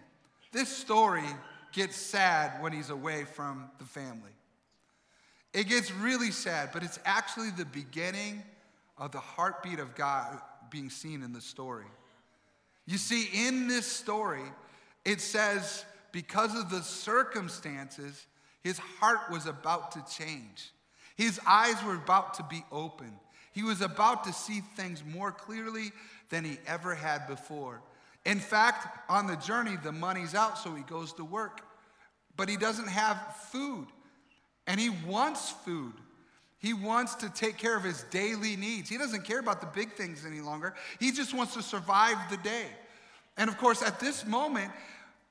This 0.52 0.68
story 0.68 1.24
gets 1.74 1.96
sad 1.96 2.62
when 2.62 2.72
he's 2.72 2.90
away 2.90 3.24
from 3.24 3.70
the 3.78 3.84
family. 3.84 4.30
It 5.52 5.68
gets 5.68 5.92
really 5.92 6.30
sad, 6.30 6.70
but 6.72 6.82
it's 6.82 6.98
actually 7.04 7.50
the 7.50 7.64
beginning 7.64 8.42
of 8.96 9.12
the 9.12 9.20
heartbeat 9.20 9.78
of 9.78 9.94
God 9.94 10.40
being 10.70 10.88
seen 10.88 11.22
in 11.22 11.32
the 11.32 11.40
story. 11.40 11.86
You 12.86 12.98
see, 12.98 13.28
in 13.46 13.68
this 13.68 13.86
story, 13.86 14.42
it 15.04 15.20
says 15.20 15.84
because 16.12 16.56
of 16.56 16.70
the 16.70 16.82
circumstances, 16.82 18.26
his 18.62 18.78
heart 18.78 19.30
was 19.30 19.46
about 19.46 19.92
to 19.92 20.04
change. 20.16 20.70
His 21.16 21.40
eyes 21.46 21.76
were 21.84 21.94
about 21.96 22.34
to 22.34 22.44
be 22.44 22.64
opened. 22.72 23.18
He 23.52 23.62
was 23.62 23.80
about 23.80 24.24
to 24.24 24.32
see 24.32 24.62
things 24.76 25.02
more 25.04 25.30
clearly 25.30 25.92
than 26.30 26.44
he 26.44 26.58
ever 26.66 26.94
had 26.94 27.26
before. 27.28 27.82
In 28.24 28.38
fact, 28.38 29.10
on 29.10 29.26
the 29.26 29.36
journey, 29.36 29.76
the 29.82 29.92
money's 29.92 30.34
out, 30.34 30.58
so 30.58 30.74
he 30.74 30.82
goes 30.82 31.12
to 31.14 31.24
work. 31.24 31.60
But 32.36 32.48
he 32.48 32.56
doesn't 32.56 32.88
have 32.88 33.18
food, 33.52 33.86
and 34.66 34.80
he 34.80 34.90
wants 34.90 35.50
food. 35.50 35.92
He 36.58 36.72
wants 36.72 37.14
to 37.16 37.28
take 37.28 37.58
care 37.58 37.76
of 37.76 37.84
his 37.84 38.04
daily 38.04 38.56
needs. 38.56 38.88
He 38.88 38.96
doesn't 38.96 39.24
care 39.24 39.38
about 39.38 39.60
the 39.60 39.66
big 39.66 39.92
things 39.92 40.24
any 40.24 40.40
longer. 40.40 40.74
He 40.98 41.12
just 41.12 41.34
wants 41.34 41.52
to 41.54 41.62
survive 41.62 42.16
the 42.30 42.38
day. 42.38 42.66
And 43.36 43.50
of 43.50 43.58
course, 43.58 43.82
at 43.82 44.00
this 44.00 44.26
moment, 44.26 44.72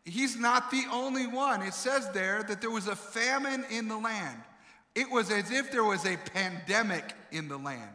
he's 0.06 0.38
not 0.38 0.70
the 0.70 0.84
only 0.92 1.26
one. 1.26 1.64
It 1.64 1.74
says 1.74 2.10
there 2.12 2.44
that 2.44 2.62
there 2.62 2.70
was 2.70 2.88
a 2.88 2.96
famine 2.96 3.66
in 3.72 3.88
the 3.88 3.98
land. 3.98 4.38
It 4.94 5.10
was 5.10 5.32
as 5.32 5.50
if 5.50 5.72
there 5.72 5.84
was 5.84 6.06
a 6.06 6.18
pandemic 6.18 7.14
in 7.32 7.48
the 7.48 7.58
land. 7.58 7.90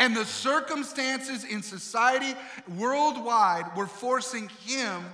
And 0.00 0.16
the 0.16 0.24
circumstances 0.24 1.44
in 1.44 1.62
society 1.62 2.34
worldwide 2.76 3.76
were 3.76 3.86
forcing 3.86 4.48
him 4.66 5.04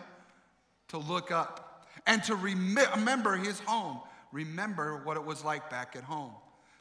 to 0.89 0.99
look 0.99 1.33
up 1.33 1.85
and 2.07 2.23
to 2.25 2.37
rem- 2.37 2.79
remember 2.95 3.37
his 3.37 3.59
home, 3.61 3.99
remember 4.31 5.03
what 5.03 5.17
it 5.17 5.25
was 5.25 5.45
like 5.45 5.69
back 5.69 5.97
at 5.97 6.05
home. 6.05 6.31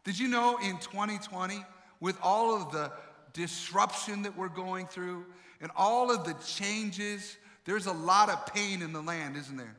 Did 0.04 0.20
you 0.20 0.28
know 0.28 0.60
in 0.60 0.78
2020, 0.78 1.66
with 2.00 2.18
all 2.22 2.56
of 2.56 2.72
the 2.72 2.92
disruption 3.34 4.22
that 4.22 4.38
we're 4.38 4.50
going 4.50 4.86
through 4.86 5.26
and 5.60 5.72
all 5.76 6.12
of 6.12 6.26
the 6.26 6.36
changes 6.46 7.38
there's 7.66 7.88
a 7.88 7.94
lot 7.94 8.30
of 8.30 8.46
pain 8.54 8.84
in 8.84 8.94
the 8.94 9.02
land, 9.02 9.36
isn't 9.36 9.58
there? 9.58 9.76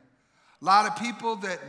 A 0.61 0.65
lot 0.65 0.85
of 0.85 0.97
people 1.01 1.37
that 1.37 1.59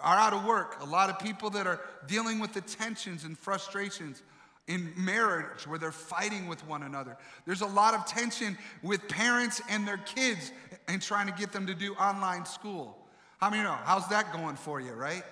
are 0.00 0.16
out 0.16 0.32
of 0.32 0.44
work, 0.44 0.76
a 0.80 0.86
lot 0.86 1.10
of 1.10 1.18
people 1.18 1.50
that 1.50 1.66
are 1.66 1.80
dealing 2.06 2.38
with 2.38 2.52
the 2.52 2.60
tensions 2.60 3.24
and 3.24 3.36
frustrations 3.36 4.22
in 4.68 4.92
marriage 4.96 5.66
where 5.66 5.78
they're 5.78 5.90
fighting 5.90 6.46
with 6.46 6.64
one 6.66 6.82
another. 6.84 7.16
There's 7.46 7.62
a 7.62 7.66
lot 7.66 7.94
of 7.94 8.06
tension 8.06 8.56
with 8.82 9.08
parents 9.08 9.60
and 9.68 9.88
their 9.88 9.96
kids 9.96 10.52
and 10.86 11.02
trying 11.02 11.26
to 11.26 11.32
get 11.32 11.52
them 11.52 11.66
to 11.66 11.74
do 11.74 11.94
online 11.94 12.44
school. 12.46 12.96
How 13.40 13.50
many 13.50 13.62
know? 13.62 13.78
How's 13.84 14.08
that 14.08 14.32
going 14.32 14.56
for 14.56 14.80
you, 14.80 14.92
right? 14.92 15.24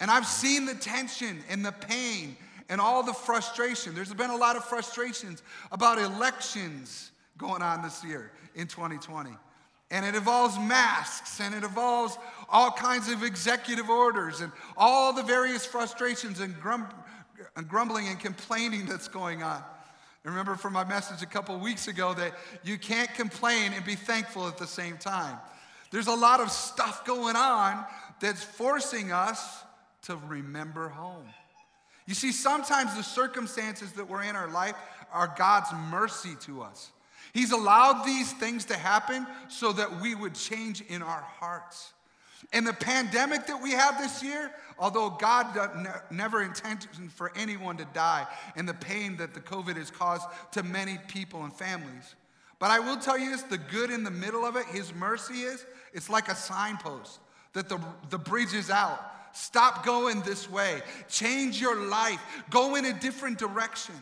And 0.00 0.10
I've 0.10 0.26
seen 0.26 0.64
the 0.64 0.74
tension 0.74 1.42
and 1.50 1.64
the 1.64 1.72
pain 1.72 2.36
and 2.68 2.80
all 2.80 3.02
the 3.02 3.12
frustration. 3.12 3.94
There's 3.94 4.14
been 4.14 4.30
a 4.30 4.36
lot 4.36 4.56
of 4.56 4.64
frustrations 4.64 5.42
about 5.70 5.98
elections 5.98 7.10
going 7.38 7.62
on 7.62 7.82
this 7.82 8.04
year 8.04 8.30
in 8.54 8.66
2020. 8.66 9.30
And 9.90 10.06
it 10.06 10.14
involves 10.14 10.58
masks 10.58 11.40
and 11.40 11.54
it 11.54 11.64
involves 11.64 12.16
all 12.48 12.70
kinds 12.70 13.10
of 13.10 13.22
executive 13.22 13.90
orders 13.90 14.40
and 14.40 14.50
all 14.76 15.12
the 15.12 15.22
various 15.22 15.66
frustrations 15.66 16.40
and, 16.40 16.58
grum- 16.60 16.88
and 16.88 17.01
grumbling 17.68 18.08
and 18.08 18.18
complaining 18.18 18.86
that's 18.86 19.08
going 19.08 19.42
on. 19.42 19.62
Remember 20.24 20.54
from 20.54 20.72
my 20.72 20.84
message 20.84 21.22
a 21.22 21.26
couple 21.26 21.58
weeks 21.58 21.88
ago 21.88 22.14
that 22.14 22.34
you 22.62 22.78
can't 22.78 23.12
complain 23.14 23.72
and 23.72 23.84
be 23.84 23.96
thankful 23.96 24.46
at 24.46 24.56
the 24.56 24.66
same 24.66 24.96
time. 24.96 25.36
There's 25.90 26.06
a 26.06 26.14
lot 26.14 26.40
of 26.40 26.50
stuff 26.50 27.04
going 27.04 27.36
on 27.36 27.84
that's 28.20 28.42
forcing 28.42 29.10
us 29.10 29.62
to 30.02 30.16
remember 30.28 30.88
home. 30.88 31.26
You 32.06 32.14
see, 32.14 32.32
sometimes 32.32 32.94
the 32.96 33.02
circumstances 33.02 33.92
that 33.92 34.08
we're 34.08 34.22
in 34.22 34.36
our 34.36 34.48
life 34.48 34.74
are 35.12 35.32
God's 35.36 35.72
mercy 35.90 36.36
to 36.42 36.62
us. 36.62 36.90
He's 37.32 37.52
allowed 37.52 38.04
these 38.04 38.32
things 38.32 38.66
to 38.66 38.76
happen 38.76 39.26
so 39.48 39.72
that 39.72 40.00
we 40.00 40.14
would 40.14 40.34
change 40.34 40.82
in 40.82 41.02
our 41.02 41.22
hearts. 41.22 41.92
And 42.52 42.66
the 42.66 42.72
pandemic 42.72 43.46
that 43.46 43.62
we 43.62 43.72
have 43.72 43.98
this 43.98 44.22
year, 44.22 44.50
although 44.78 45.10
God 45.10 45.56
never 46.10 46.42
intended 46.42 46.88
for 47.14 47.32
anyone 47.36 47.76
to 47.78 47.86
die 47.94 48.26
and 48.56 48.68
the 48.68 48.74
pain 48.74 49.16
that 49.18 49.34
the 49.34 49.40
COVID 49.40 49.76
has 49.76 49.90
caused 49.90 50.26
to 50.52 50.62
many 50.62 50.98
people 51.08 51.44
and 51.44 51.52
families. 51.52 52.14
But 52.58 52.70
I 52.70 52.78
will 52.78 52.96
tell 52.96 53.18
you 53.18 53.30
this 53.30 53.42
the 53.42 53.58
good 53.58 53.90
in 53.90 54.04
the 54.04 54.10
middle 54.10 54.44
of 54.44 54.56
it, 54.56 54.66
His 54.66 54.94
mercy 54.94 55.42
is, 55.42 55.64
it's 55.92 56.08
like 56.08 56.28
a 56.28 56.34
signpost 56.34 57.20
that 57.52 57.68
the, 57.68 57.78
the 58.10 58.18
bridge 58.18 58.54
is 58.54 58.70
out. 58.70 59.00
Stop 59.34 59.84
going 59.84 60.20
this 60.22 60.50
way. 60.50 60.82
Change 61.08 61.60
your 61.60 61.86
life. 61.86 62.20
Go 62.50 62.74
in 62.76 62.84
a 62.84 62.92
different 62.92 63.38
direction. 63.38 63.94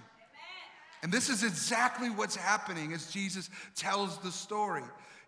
And 1.03 1.11
this 1.11 1.29
is 1.29 1.43
exactly 1.43 2.11
what's 2.11 2.37
happening 2.37 2.93
as 2.93 3.11
Jesus 3.11 3.49
tells 3.75 4.19
the 4.19 4.31
story. 4.31 4.83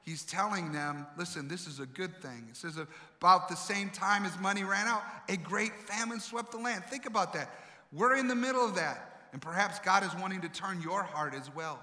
He's 0.04 0.24
telling 0.24 0.72
them, 0.72 1.06
listen, 1.16 1.46
this 1.46 1.66
is 1.66 1.78
a 1.78 1.86
good 1.86 2.20
thing. 2.20 2.46
It 2.50 2.56
says, 2.56 2.76
about 3.20 3.48
the 3.48 3.54
same 3.54 3.88
time 3.88 4.24
as 4.24 4.36
money 4.40 4.64
ran 4.64 4.88
out, 4.88 5.02
a 5.28 5.36
great 5.36 5.72
famine 5.86 6.18
swept 6.18 6.50
the 6.50 6.58
land. 6.58 6.84
Think 6.84 7.06
about 7.06 7.32
that. 7.34 7.50
We're 7.92 8.16
in 8.16 8.26
the 8.26 8.34
middle 8.34 8.64
of 8.64 8.74
that. 8.74 9.28
And 9.32 9.40
perhaps 9.40 9.78
God 9.78 10.02
is 10.04 10.14
wanting 10.20 10.40
to 10.42 10.48
turn 10.48 10.82
your 10.82 11.02
heart 11.02 11.34
as 11.34 11.54
well. 11.54 11.82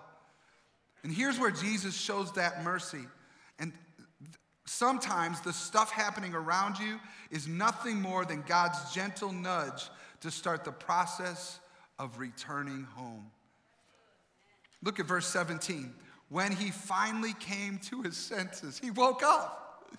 And 1.04 1.14
here's 1.14 1.40
where 1.40 1.50
Jesus 1.50 1.96
shows 1.96 2.32
that 2.34 2.64
mercy. 2.64 3.06
And 3.58 3.72
sometimes 4.66 5.40
the 5.42 5.54
stuff 5.54 5.90
happening 5.90 6.34
around 6.36 6.78
you 6.78 7.00
is 7.32 7.48
nothing 7.48 8.02
more 8.02 8.26
than 8.26 8.44
God's 8.46 8.94
gentle 8.94 9.32
nudge 9.32 9.90
to 10.22 10.30
start 10.30 10.66
the 10.66 10.72
process 10.72 11.60
of 11.98 12.20
returning 12.20 12.84
home. 12.96 13.32
Look 14.84 15.00
at 15.00 15.06
verse 15.06 15.28
17. 15.28 15.94
When 16.30 16.52
he 16.52 16.72
finally 16.72 17.34
came 17.40 17.80
to 17.90 18.04
his 18.04 18.16
senses, 18.16 18.80
he 18.80 18.92
woke 18.92 19.24
up. 19.24 19.90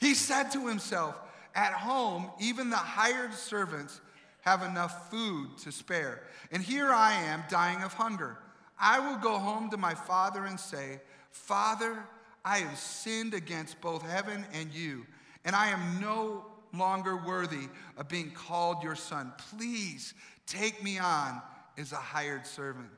He 0.00 0.14
said 0.14 0.50
to 0.52 0.66
himself, 0.68 1.16
At 1.54 1.72
home, 1.72 2.30
even 2.40 2.70
the 2.70 2.76
hired 2.76 3.34
servants 3.34 4.00
have 4.42 4.62
enough 4.62 5.10
food 5.10 5.58
to 5.58 5.72
spare. 5.72 6.22
And 6.50 6.62
here 6.62 6.90
I 6.90 7.12
am 7.12 7.44
dying 7.48 7.82
of 7.82 7.92
hunger. 7.92 8.38
I 8.78 8.98
will 8.98 9.18
go 9.18 9.38
home 9.38 9.70
to 9.70 9.76
my 9.76 9.94
father 9.94 10.44
and 10.44 10.58
say, 10.58 11.00
Father, 11.30 12.04
I 12.44 12.58
have 12.58 12.78
sinned 12.78 13.34
against 13.34 13.80
both 13.80 14.02
heaven 14.02 14.44
and 14.52 14.72
you, 14.72 15.06
and 15.44 15.54
I 15.54 15.68
am 15.68 16.00
no 16.00 16.44
longer 16.74 17.16
worthy 17.16 17.68
of 17.96 18.08
being 18.08 18.32
called 18.32 18.82
your 18.82 18.96
son. 18.96 19.32
Please 19.50 20.14
take 20.46 20.82
me 20.82 20.98
on 20.98 21.40
as 21.78 21.92
a 21.92 21.96
hired 21.96 22.46
servant. 22.46 22.88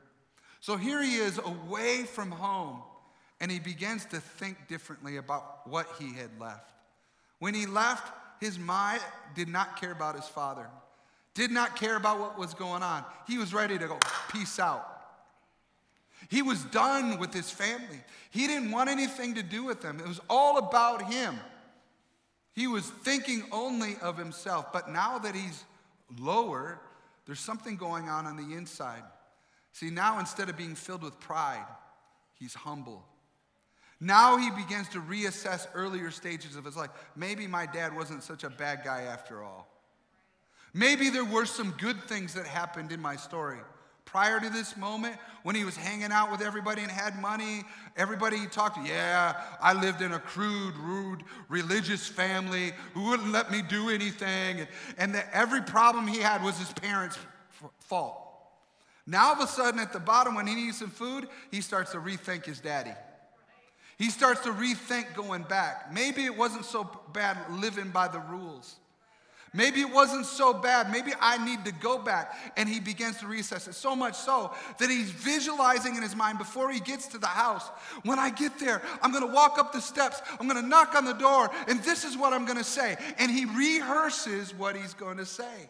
So 0.65 0.77
here 0.77 0.99
he 0.99 1.17
is 1.17 1.37
away 1.37 2.05
from 2.05 2.31
home, 2.31 2.81
and 3.39 3.51
he 3.51 3.59
begins 3.59 4.03
to 4.05 4.19
think 4.19 4.67
differently 4.67 5.17
about 5.17 5.69
what 5.69 5.85
he 5.99 6.11
had 6.13 6.31
left. 6.39 6.71
When 7.37 7.53
he 7.53 7.67
left, 7.67 8.11
his 8.41 8.57
mind 8.57 9.03
did 9.35 9.47
not 9.47 9.79
care 9.79 9.91
about 9.91 10.15
his 10.15 10.25
father, 10.25 10.65
did 11.35 11.51
not 11.51 11.75
care 11.75 11.95
about 11.95 12.19
what 12.19 12.39
was 12.39 12.55
going 12.55 12.81
on. 12.81 13.05
He 13.27 13.37
was 13.37 13.53
ready 13.53 13.77
to 13.77 13.87
go, 13.87 13.99
peace 14.31 14.57
out. 14.57 14.87
He 16.29 16.41
was 16.41 16.63
done 16.63 17.19
with 17.19 17.31
his 17.31 17.51
family. 17.51 18.01
He 18.31 18.47
didn't 18.47 18.71
want 18.71 18.89
anything 18.89 19.35
to 19.35 19.43
do 19.43 19.63
with 19.63 19.83
them. 19.83 19.99
It 19.99 20.07
was 20.07 20.19
all 20.31 20.57
about 20.57 21.13
him. 21.13 21.37
He 22.55 22.65
was 22.65 22.89
thinking 22.89 23.43
only 23.51 23.97
of 24.01 24.17
himself. 24.17 24.73
But 24.73 24.89
now 24.89 25.19
that 25.19 25.35
he's 25.35 25.63
lower, 26.19 26.79
there's 27.27 27.39
something 27.39 27.77
going 27.77 28.09
on 28.09 28.25
on 28.25 28.35
the 28.35 28.55
inside. 28.55 29.03
See, 29.75 29.89
now 29.89 30.19
instead 30.19 30.47
of 30.49 30.55
being 30.55 30.73
filled 30.73 31.03
with 31.03 31.19
pride, 31.19 31.65
he's 32.39 32.53
humble. 32.53 33.05
Now 33.99 34.37
he 34.37 34.49
begins 34.49 34.87
to 34.89 35.01
reassess 35.01 35.67
earlier 35.73 36.11
stages 36.11 36.55
of 36.55 36.63
his 36.63 36.75
life. 36.77 36.91
Maybe 37.15 37.45
my 37.45 37.65
dad 37.65 37.95
wasn't 37.95 38.23
such 38.23 38.43
a 38.43 38.49
bad 38.49 38.81
guy 38.83 39.01
after 39.03 39.43
all. 39.43 39.67
Maybe 40.73 41.09
there 41.09 41.25
were 41.25 41.45
some 41.45 41.73
good 41.77 42.01
things 42.03 42.33
that 42.35 42.45
happened 42.45 42.91
in 42.91 43.01
my 43.01 43.15
story 43.15 43.59
prior 44.15 44.39
to 44.39 44.49
this 44.49 44.77
moment, 44.77 45.17
when 45.43 45.55
he 45.55 45.65
was 45.65 45.75
hanging 45.75 46.11
out 46.11 46.31
with 46.31 46.41
everybody 46.41 46.81
and 46.81 46.89
had 46.89 47.19
money, 47.19 47.63
everybody 47.97 48.37
he 48.37 48.45
talked 48.45 48.77
to, 48.77 48.89
yeah, 48.89 49.41
I 49.61 49.73
lived 49.73 50.01
in 50.01 50.13
a 50.13 50.19
crude, 50.19 50.73
rude, 50.77 51.23
religious 51.49 52.07
family 52.07 52.71
who 52.93 53.09
wouldn't 53.09 53.33
let 53.33 53.51
me 53.51 53.61
do 53.61 53.89
anything. 53.89 54.61
And, 54.61 54.67
and 54.97 55.13
the, 55.13 55.35
every 55.35 55.61
problem 55.61 56.07
he 56.07 56.19
had 56.19 56.41
was 56.43 56.57
his 56.57 56.71
parents' 56.71 57.17
fault. 57.79 58.24
Now, 59.07 59.27
all 59.27 59.33
of 59.33 59.39
a 59.39 59.47
sudden, 59.47 59.79
at 59.79 59.93
the 59.93 59.99
bottom, 59.99 60.35
when 60.35 60.47
he 60.47 60.55
needs 60.55 60.79
some 60.79 60.89
food, 60.89 61.27
he 61.51 61.61
starts 61.61 61.91
to 61.91 61.99
rethink 61.99 62.45
his 62.45 62.59
daddy. 62.59 62.93
He 63.97 64.09
starts 64.09 64.41
to 64.41 64.51
rethink 64.51 65.13
going 65.15 65.43
back. 65.43 65.93
Maybe 65.93 66.25
it 66.25 66.35
wasn't 66.35 66.65
so 66.65 66.89
bad 67.13 67.37
living 67.49 67.89
by 67.89 68.07
the 68.07 68.19
rules. 68.19 68.75
Maybe 69.53 69.79
it 69.79 69.89
wasn't 69.89 70.25
so 70.25 70.53
bad. 70.53 70.91
Maybe 70.91 71.13
I 71.21 71.43
need 71.45 71.63
to 71.63 71.71
go 71.71 71.97
back. 71.97 72.35
And 72.57 72.67
he 72.67 72.81
begins 72.81 73.19
to 73.19 73.25
reassess 73.25 73.69
it. 73.69 73.75
So 73.75 73.95
much 73.95 74.15
so 74.15 74.53
that 74.79 74.89
he's 74.89 75.09
visualizing 75.11 75.95
in 75.95 76.01
his 76.01 76.13
mind 76.13 76.39
before 76.39 76.69
he 76.69 76.81
gets 76.81 77.07
to 77.09 77.17
the 77.17 77.27
house. 77.27 77.69
When 78.03 78.19
I 78.19 78.31
get 78.31 78.59
there, 78.59 78.81
I'm 79.01 79.11
going 79.11 79.25
to 79.25 79.33
walk 79.33 79.57
up 79.57 79.71
the 79.71 79.79
steps. 79.79 80.21
I'm 80.41 80.49
going 80.49 80.61
to 80.61 80.67
knock 80.67 80.93
on 80.93 81.05
the 81.05 81.13
door. 81.13 81.49
And 81.69 81.81
this 81.83 82.03
is 82.03 82.17
what 82.17 82.33
I'm 82.33 82.43
going 82.43 82.57
to 82.57 82.65
say. 82.65 82.97
And 83.17 83.31
he 83.31 83.45
rehearses 83.45 84.53
what 84.53 84.75
he's 84.75 84.93
going 84.93 85.17
to 85.17 85.25
say. 85.25 85.69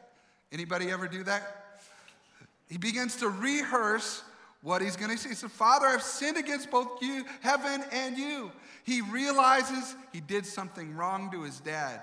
Anybody 0.52 0.90
ever 0.90 1.08
do 1.08 1.24
that? 1.26 1.65
He 2.70 2.78
begins 2.78 3.18
to 3.18 3.30
rehearse 3.30 4.24
what 4.62 4.82
he's 4.82 4.96
going 4.96 5.12
to 5.12 5.18
say. 5.18 5.30
He 5.30 5.36
said, 5.36 5.52
Father, 5.52 5.86
I've 5.86 6.02
sinned 6.02 6.38
against 6.38 6.72
both 6.72 7.02
you, 7.02 7.26
heaven 7.42 7.84
and 7.92 8.18
you. 8.18 8.52
He 8.84 9.02
realizes 9.02 9.96
he 10.12 10.22
did 10.22 10.46
something 10.46 10.96
wrong 10.96 11.32
to 11.32 11.44
his 11.44 11.60
dad 11.60 12.02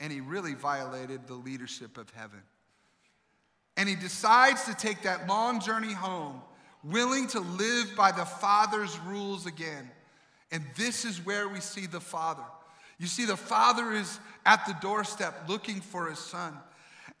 and 0.00 0.12
he 0.12 0.20
really 0.20 0.54
violated 0.54 1.26
the 1.26 1.34
leadership 1.34 1.96
of 1.96 2.10
heaven. 2.10 2.42
And 3.76 3.88
he 3.88 3.94
decides 3.94 4.64
to 4.64 4.74
take 4.74 5.02
that 5.02 5.28
long 5.28 5.60
journey 5.60 5.92
home, 5.92 6.40
willing 6.82 7.28
to 7.28 7.40
live 7.40 7.94
by 7.96 8.12
the 8.12 8.24
Father's 8.24 8.98
rules 9.00 9.46
again. 9.46 9.90
And 10.50 10.64
this 10.76 11.04
is 11.04 11.24
where 11.24 11.48
we 11.48 11.60
see 11.60 11.86
the 11.86 12.00
Father. 12.00 12.44
You 12.98 13.06
see, 13.06 13.26
the 13.26 13.36
Father 13.36 13.92
is 13.92 14.18
at 14.44 14.66
the 14.66 14.76
doorstep 14.80 15.48
looking 15.48 15.80
for 15.80 16.08
his 16.08 16.18
son. 16.18 16.56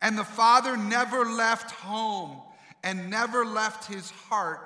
And 0.00 0.16
the 0.16 0.24
Father 0.24 0.76
never 0.76 1.24
left 1.24 1.70
home 1.70 2.40
and 2.86 3.10
never 3.10 3.44
left 3.44 3.92
his 3.92 4.10
heart 4.10 4.60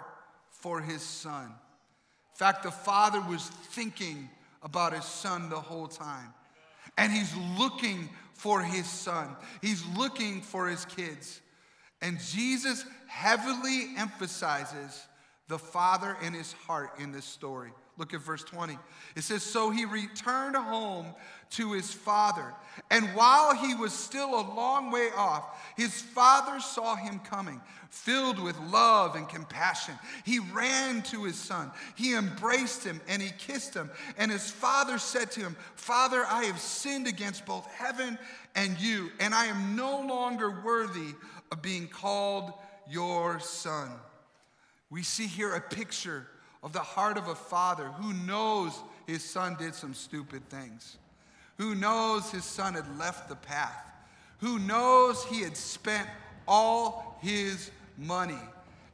for 0.51 0.81
his 0.81 1.01
son. 1.01 1.47
In 1.47 2.37
fact, 2.37 2.63
the 2.63 2.71
Father 2.71 3.21
was 3.23 3.49
thinking 3.49 4.29
about 4.63 4.93
his 4.93 5.07
son 5.07 5.49
the 5.49 5.59
whole 5.59 5.89
time 5.89 6.35
and 6.99 7.11
he's 7.11 7.35
looking 7.59 8.11
for 8.35 8.63
his 8.63 8.87
son. 8.87 9.35
He's 9.63 9.83
looking 9.97 10.43
for 10.43 10.69
his 10.69 10.85
kids. 10.85 11.41
And 12.03 12.21
Jesus 12.21 12.85
heavily 13.07 13.89
emphasizes 13.97 15.07
the 15.49 15.59
father 15.59 16.17
and 16.23 16.35
his 16.35 16.53
heart 16.53 16.91
in 16.99 17.13
this 17.13 17.25
story. 17.25 17.71
Look 18.01 18.15
at 18.15 18.23
verse 18.23 18.43
20. 18.45 18.79
It 19.15 19.21
says, 19.25 19.43
So 19.43 19.69
he 19.69 19.85
returned 19.85 20.57
home 20.57 21.05
to 21.51 21.75
his 21.75 21.93
father. 21.93 22.55
And 22.91 23.05
while 23.09 23.55
he 23.55 23.75
was 23.75 23.93
still 23.93 24.41
a 24.41 24.55
long 24.55 24.91
way 24.91 25.11
off, 25.15 25.45
his 25.77 26.01
father 26.01 26.61
saw 26.61 26.97
him 26.97 27.19
coming, 27.19 27.61
filled 27.91 28.43
with 28.43 28.59
love 28.71 29.17
and 29.17 29.29
compassion. 29.29 29.93
He 30.25 30.39
ran 30.39 31.03
to 31.03 31.25
his 31.25 31.37
son, 31.37 31.73
he 31.95 32.15
embraced 32.15 32.85
him, 32.85 33.03
and 33.07 33.21
he 33.21 33.33
kissed 33.37 33.75
him. 33.75 33.91
And 34.17 34.31
his 34.31 34.51
father 34.51 34.97
said 34.97 35.31
to 35.33 35.41
him, 35.41 35.55
Father, 35.75 36.25
I 36.27 36.45
have 36.45 36.59
sinned 36.59 37.07
against 37.07 37.45
both 37.45 37.67
heaven 37.67 38.19
and 38.55 38.81
you, 38.81 39.11
and 39.21 39.35
I 39.35 39.45
am 39.45 39.77
no 39.77 40.01
longer 40.01 40.63
worthy 40.65 41.15
of 41.53 41.61
being 41.61 41.87
called 41.87 42.55
your 42.89 43.41
son. 43.41 43.91
We 44.89 45.03
see 45.03 45.27
here 45.27 45.55
a 45.55 45.61
picture 45.61 46.27
of 46.63 46.73
the 46.73 46.81
heart 46.81 47.17
of 47.17 47.29
a 47.29 47.35
father 47.35 47.87
who 47.87 48.13
knows 48.13 48.79
his 49.07 49.25
son 49.25 49.57
did 49.59 49.75
some 49.75 49.95
stupid 49.95 50.49
things 50.49 50.99
who 51.61 51.75
knows 51.75 52.31
his 52.31 52.45
son 52.45 52.73
had 52.73 52.99
left 52.99 53.29
the 53.29 53.37
path, 53.37 53.93
who 54.39 54.59
knows 54.59 55.23
he 55.25 55.43
had 55.43 55.55
spent 55.55 56.09
all 56.49 57.19
his 57.21 57.71
money, 57.99 58.41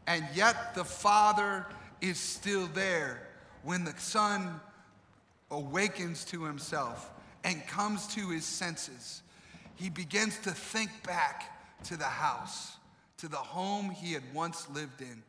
and 0.09 0.27
yet 0.35 0.75
the 0.75 0.85
father 0.85 1.65
is 2.01 2.19
still 2.19 2.67
there 2.75 3.23
when 3.63 3.85
the 3.85 3.95
son 3.99 4.61
awakens 5.53 6.25
to 6.25 6.43
himself 6.43 7.13
and 7.45 7.65
comes 7.69 8.09
to 8.09 8.31
his 8.31 8.45
senses. 8.45 9.23
He 9.77 9.89
begins 9.89 10.37
to 10.41 10.51
think 10.51 10.91
back 11.05 11.57
to 11.85 11.97
the 11.97 12.03
house, 12.03 12.79
to 13.19 13.29
the 13.29 13.37
home 13.37 13.91
he 13.91 14.13
had 14.13 14.25
once 14.35 14.69
lived 14.71 15.03
in. 15.03 15.23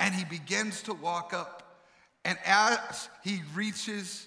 And 0.00 0.14
he 0.14 0.24
begins 0.24 0.82
to 0.82 0.94
walk 0.94 1.32
up. 1.32 1.62
And 2.24 2.38
as 2.44 3.08
he 3.22 3.40
reaches 3.54 4.26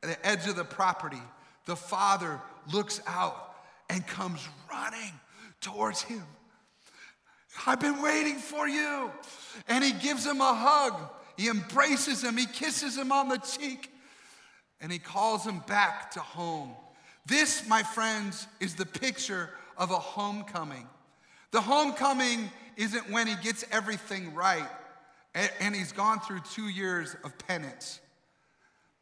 the 0.00 0.26
edge 0.26 0.46
of 0.46 0.56
the 0.56 0.64
property, 0.64 1.22
the 1.66 1.76
father 1.76 2.40
looks 2.72 3.00
out 3.06 3.54
and 3.90 4.06
comes 4.06 4.46
running 4.70 5.12
towards 5.60 6.02
him. 6.02 6.22
I've 7.66 7.80
been 7.80 8.02
waiting 8.02 8.36
for 8.36 8.66
you. 8.66 9.10
And 9.68 9.84
he 9.84 9.92
gives 9.92 10.26
him 10.26 10.40
a 10.40 10.54
hug. 10.54 10.94
He 11.36 11.48
embraces 11.48 12.22
him. 12.22 12.36
He 12.36 12.46
kisses 12.46 12.96
him 12.96 13.12
on 13.12 13.28
the 13.28 13.38
cheek. 13.38 13.92
And 14.80 14.90
he 14.90 14.98
calls 14.98 15.46
him 15.46 15.60
back 15.66 16.10
to 16.12 16.20
home. 16.20 16.70
This, 17.26 17.66
my 17.68 17.82
friends, 17.82 18.46
is 18.60 18.74
the 18.74 18.86
picture 18.86 19.50
of 19.76 19.90
a 19.90 19.98
homecoming. 19.98 20.86
The 21.52 21.60
homecoming 21.60 22.50
isn't 22.76 23.10
when 23.10 23.26
he 23.26 23.36
gets 23.36 23.64
everything 23.70 24.34
right 24.34 24.68
and 25.34 25.74
he's 25.74 25.92
gone 25.92 26.20
through 26.20 26.40
two 26.40 26.68
years 26.68 27.16
of 27.24 27.36
penance 27.38 28.00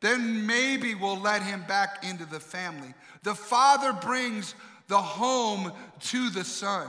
then 0.03 0.47
maybe 0.47 0.95
we'll 0.95 1.18
let 1.18 1.42
him 1.42 1.64
back 1.66 2.05
into 2.05 2.27
the 2.27 2.40
family. 2.40 2.92
The 3.23 3.37
father 3.37 3.92
brings 3.92 4.55
the 4.88 5.01
home 5.01 5.73
to 6.01 6.29
the 6.29 6.45
son. 6.45 6.88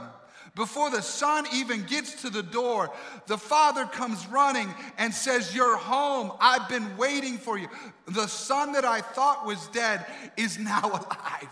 Before 0.56 0.90
the 0.90 1.00
son 1.00 1.46
even 1.54 1.84
gets 1.84 2.22
to 2.22 2.30
the 2.30 2.42
door, 2.42 2.92
the 3.26 3.38
father 3.38 3.86
comes 3.86 4.26
running 4.26 4.72
and 4.98 5.14
says, 5.14 5.54
You're 5.54 5.76
home. 5.76 6.32
I've 6.40 6.68
been 6.68 6.96
waiting 6.96 7.38
for 7.38 7.56
you. 7.56 7.68
The 8.06 8.26
son 8.26 8.72
that 8.72 8.84
I 8.84 9.00
thought 9.00 9.46
was 9.46 9.66
dead 9.68 10.04
is 10.36 10.58
now 10.58 10.88
alive. 10.88 11.48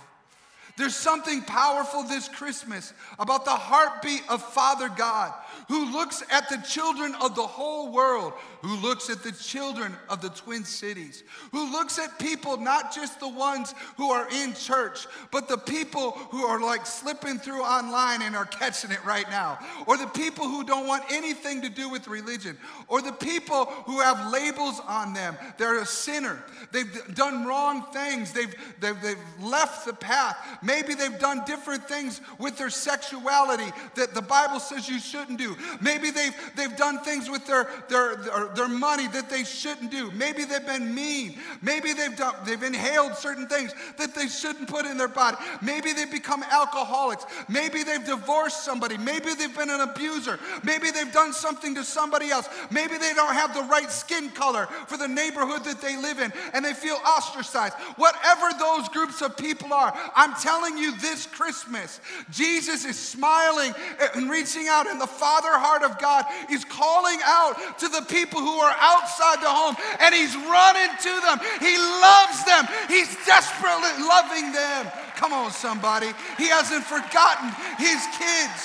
There's 0.77 0.97
something 0.97 1.43
powerful 1.43 2.03
this 2.03 2.29
Christmas 2.29 2.93
about 3.19 3.45
the 3.45 3.51
heartbeat 3.51 4.23
of 4.29 4.43
Father 4.43 4.89
God 4.89 5.33
who 5.69 5.91
looks 5.93 6.23
at 6.31 6.49
the 6.49 6.59
children 6.59 7.15
of 7.23 7.35
the 7.35 7.47
whole 7.47 7.93
world, 7.93 8.33
who 8.63 8.77
looks 8.77 9.11
at 9.11 9.23
the 9.23 9.33
children 9.33 9.95
of 10.09 10.21
the 10.21 10.29
Twin 10.31 10.65
Cities, 10.65 11.25
who 11.51 11.71
looks 11.71 11.99
at 11.99 12.19
people, 12.19 12.57
not 12.57 12.95
just 12.95 13.21
the 13.21 13.29
ones 13.29 13.75
who 13.97 14.11
are 14.11 14.29
in 14.31 14.55
church, 14.55 15.07
but 15.31 15.49
the 15.49 15.59
people 15.59 16.13
who 16.31 16.45
are 16.45 16.61
like 16.61 16.87
slipping 16.87 17.39
through 17.39 17.63
online 17.63 18.23
and 18.23 18.37
are 18.37 18.45
catching 18.45 18.91
it 18.91 19.05
right 19.05 19.29
now, 19.31 19.59
or 19.87 19.97
the 19.97 20.07
people 20.07 20.49
who 20.49 20.65
don't 20.65 20.87
want 20.87 21.05
anything 21.11 21.63
to 21.63 21.69
do 21.69 21.89
with 21.89 22.09
religion, 22.09 22.57
or 22.89 23.03
the 23.03 23.13
people 23.13 23.67
who 23.87 24.01
have 24.01 24.33
labels 24.33 24.81
on 24.87 25.13
them. 25.13 25.37
They're 25.59 25.81
a 25.81 25.87
sinner. 25.87 26.43
They've 26.71 27.15
done 27.15 27.47
wrong 27.47 27.87
things. 27.93 28.33
They've, 28.33 28.55
they've, 28.81 29.01
they've 29.01 29.19
left 29.41 29.87
the 29.87 29.95
path. 29.95 30.37
Maybe 30.63 30.95
they've 30.95 31.19
done 31.19 31.43
different 31.47 31.89
things 31.89 32.21
with 32.39 32.57
their 32.57 32.71
sexuality 32.71 33.71
that 33.97 34.15
the 34.15 34.23
Bible 34.23 34.61
says 34.61 34.89
you 34.89 34.99
shouldn't 34.99 35.39
do. 35.39 35.57
Maybe 35.81 36.11
they've, 36.11 36.35
they've 36.57 36.77
done 36.77 37.01
things 37.01 37.29
with 37.29 37.47
their, 37.47 37.69
their, 37.89 38.17
their, 38.17 38.49
their 38.55 38.69
money 38.69 39.07
that 39.09 39.29
they 39.29 39.45
shouldn't 39.45 39.91
do. 39.91 40.11
Maybe 40.13 40.45
they've 40.45 40.65
been 40.65 40.95
mean. 40.95 41.39
Maybe 41.61 41.93
they've, 41.93 42.17
done, 42.17 42.35
they've 42.45 42.63
inhaled 42.63 43.17
certain 43.17 43.47
things 43.49 43.75
that 43.99 44.15
they 44.15 44.29
shouldn't 44.29 44.69
put 44.69 44.87
in 44.87 44.97
their 44.97 45.09
body. 45.09 45.37
Maybe 45.61 45.93
they've 45.93 46.11
become 46.11 46.43
alcoholics. 46.45 47.25
Maybe 47.49 47.83
they've 47.83 48.05
divorced 48.05 48.65
somebody. 48.65 48.97
Maybe 48.99 49.35
they've 49.35 49.57
been 49.57 49.71
an 49.71 49.81
abuser. 49.81 50.39
Maybe 50.65 50.91
they've 50.91 51.13
done 51.13 51.33
something 51.33 51.75
to 51.75 51.85
somebody 51.85 52.31
else. 52.31 52.49
Maybe 52.71 52.99
they 52.99 53.15
don't 53.15 53.35
have 53.35 53.55
the 53.55 53.63
right 53.63 53.91
skin 53.91 54.31
color 54.31 54.67
for 54.87 54.97
the 54.97 55.09
neighborhood 55.09 55.65
that 55.65 55.81
they 55.81 55.97
live 55.97 56.21
in 56.21 56.33
and 56.55 56.65
they 56.65 56.75
feel 56.75 56.99
ostracized. 57.07 57.75
Whatever 57.97 58.51
those 58.59 58.89
groups 58.89 59.23
of 59.23 59.37
people 59.37 59.73
are, 59.73 59.93
I'm 60.15 60.35
telling 60.53 60.77
you 60.77 60.93
this 60.99 61.27
Christmas, 61.27 61.99
Jesus 62.31 62.85
is 62.85 62.99
smiling 62.99 63.73
and 64.15 64.29
reaching 64.29 64.69
out, 64.69 64.87
and 64.87 65.01
the 65.01 65.07
Father 65.07 65.49
heart 65.49 65.83
of 65.83 65.99
God 65.99 66.27
is 66.51 66.65
calling 66.65 67.19
out 67.25 67.79
to 67.79 67.89
the 67.89 68.03
people 68.03 68.41
who 68.41 68.61
are 68.61 68.77
outside 68.79 69.41
the 69.41 69.49
home, 69.49 69.77
and 70.01 70.15
He's 70.15 70.37
running 70.37 70.93
to 70.93 71.13
them. 71.25 71.41
He 71.57 71.73
loves 71.81 72.45
them, 72.45 72.69
He's 72.89 73.09
desperately 73.25 73.97
loving 74.05 74.53
them. 74.53 74.93
Come 75.17 75.33
on, 75.33 75.53
somebody. 75.53 76.13
He 76.37 76.49
hasn't 76.49 76.85
forgotten 76.85 77.49
His 77.79 78.05
kids. 78.21 78.61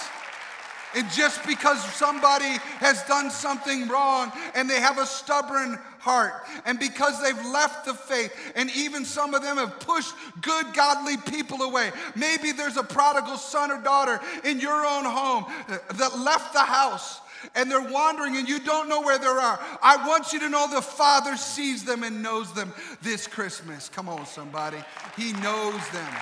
And 0.97 1.07
just 1.11 1.45
because 1.45 1.83
somebody 1.93 2.57
has 2.79 3.03
done 3.03 3.29
something 3.29 3.87
wrong 3.87 4.31
and 4.55 4.67
they 4.67 4.79
have 4.79 4.97
a 4.97 5.05
stubborn 5.05 5.77
heart, 5.99 6.33
and 6.65 6.79
because 6.79 7.21
they've 7.21 7.45
left 7.45 7.85
the 7.85 7.93
faith, 7.93 8.33
and 8.55 8.71
even 8.75 9.05
some 9.05 9.35
of 9.35 9.43
them 9.43 9.57
have 9.57 9.79
pushed 9.79 10.15
good, 10.41 10.73
godly 10.73 11.17
people 11.17 11.61
away, 11.61 11.91
maybe 12.15 12.51
there's 12.51 12.77
a 12.77 12.83
prodigal 12.83 13.37
son 13.37 13.69
or 13.69 13.79
daughter 13.83 14.19
in 14.43 14.59
your 14.59 14.87
own 14.87 15.05
home 15.05 15.45
that 15.67 16.17
left 16.17 16.53
the 16.53 16.63
house 16.63 17.21
and 17.53 17.69
they're 17.69 17.79
wandering 17.91 18.35
and 18.35 18.49
you 18.49 18.59
don't 18.59 18.89
know 18.89 19.01
where 19.01 19.19
they 19.19 19.27
are. 19.27 19.59
I 19.83 20.07
want 20.07 20.33
you 20.33 20.39
to 20.39 20.49
know 20.49 20.67
the 20.67 20.81
Father 20.81 21.37
sees 21.37 21.83
them 21.83 22.01
and 22.01 22.23
knows 22.23 22.53
them 22.53 22.73
this 23.03 23.27
Christmas. 23.27 23.87
Come 23.87 24.09
on, 24.09 24.25
somebody. 24.25 24.79
He 25.15 25.33
knows 25.33 25.87
them. 25.89 26.13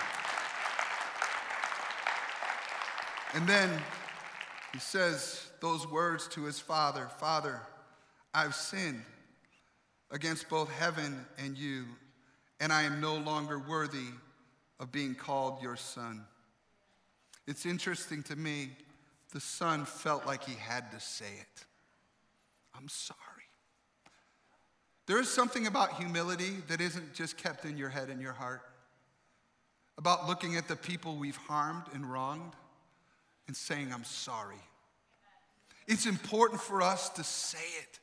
And 3.35 3.47
then 3.47 3.69
he 4.75 4.81
says 4.81 5.41
those 5.61 5.89
words 5.89 6.27
to 6.27 6.43
his 6.43 6.59
father 6.59 7.07
Father, 7.17 7.61
I've 8.33 8.53
sinned 8.53 9.03
against 10.11 10.49
both 10.49 10.69
heaven 10.69 11.25
and 11.37 11.57
you, 11.57 11.85
and 12.59 12.73
I 12.73 12.83
am 12.83 12.99
no 12.99 13.15
longer 13.15 13.57
worthy 13.57 14.09
of 14.81 14.91
being 14.91 15.15
called 15.15 15.63
your 15.63 15.77
son. 15.77 16.25
It's 17.47 17.65
interesting 17.65 18.21
to 18.23 18.35
me, 18.35 18.71
the 19.31 19.39
son 19.39 19.85
felt 19.85 20.25
like 20.25 20.43
he 20.43 20.55
had 20.55 20.91
to 20.91 20.99
say 20.99 21.39
it. 21.39 21.65
I'm 22.77 22.89
sorry. 22.89 23.19
There 25.07 25.21
is 25.21 25.29
something 25.29 25.67
about 25.67 25.93
humility 25.93 26.57
that 26.67 26.81
isn't 26.81 27.13
just 27.13 27.37
kept 27.37 27.63
in 27.63 27.77
your 27.77 27.87
head 27.87 28.09
and 28.09 28.21
your 28.21 28.33
heart, 28.33 28.61
about 29.97 30.27
looking 30.27 30.57
at 30.57 30.67
the 30.67 30.75
people 30.75 31.15
we've 31.15 31.37
harmed 31.37 31.83
and 31.93 32.11
wronged 32.11 32.51
and 33.47 33.55
saying, 33.55 33.91
I'm 33.93 34.03
sorry. 34.03 34.61
It's 35.87 36.05
important 36.05 36.61
for 36.61 36.81
us 36.81 37.09
to 37.09 37.23
say 37.23 37.67
it. 37.81 37.99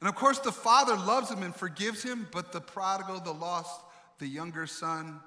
And 0.00 0.08
of 0.08 0.14
course, 0.14 0.38
the 0.38 0.52
father 0.52 0.96
loves 0.96 1.30
him 1.30 1.42
and 1.42 1.54
forgives 1.54 2.02
him, 2.02 2.28
but 2.32 2.52
the 2.52 2.60
prodigal, 2.60 3.20
the 3.20 3.32
lost, 3.32 3.80
the 4.18 4.26
younger 4.26 4.66
son, 4.66 5.20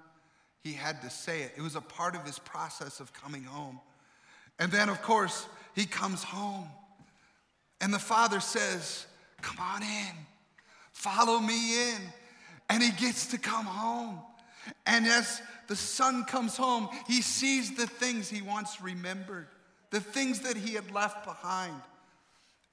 he 0.64 0.74
had 0.74 1.02
to 1.02 1.10
say 1.10 1.42
it. 1.42 1.54
It 1.58 1.62
was 1.62 1.76
a 1.76 1.82
part 1.82 2.16
of 2.16 2.26
his 2.26 2.40
process 2.40 3.00
of 3.00 3.12
coming 3.14 3.44
home. 3.44 3.80
And 4.60 4.72
then, 4.72 4.90
of 4.90 5.02
course, 5.02 5.48
he 5.76 5.86
comes 5.86 6.24
home. 6.24 6.68
And 7.80 7.94
the 7.94 8.00
father 8.00 8.40
says, 8.40 9.08
Come 9.42 9.58
on 9.60 9.82
in, 9.82 10.16
follow 10.92 11.40
me 11.40 11.90
in. 11.90 12.00
And 12.70 12.82
he 12.84 12.92
gets 12.92 13.28
to 13.28 13.38
come 13.38 13.66
home. 13.66 14.20
And 14.86 15.06
as 15.08 15.42
the 15.68 15.76
son 15.76 16.26
comes 16.26 16.58
home, 16.58 16.90
he 17.08 17.22
sees 17.22 17.76
the 17.76 17.88
things 17.88 18.30
he 18.30 18.42
once 18.42 18.82
remembered, 18.82 19.48
the 19.90 20.00
things 20.00 20.42
that 20.42 20.58
he 20.58 20.74
had 20.74 20.92
left 20.92 21.26
behind. 21.26 21.76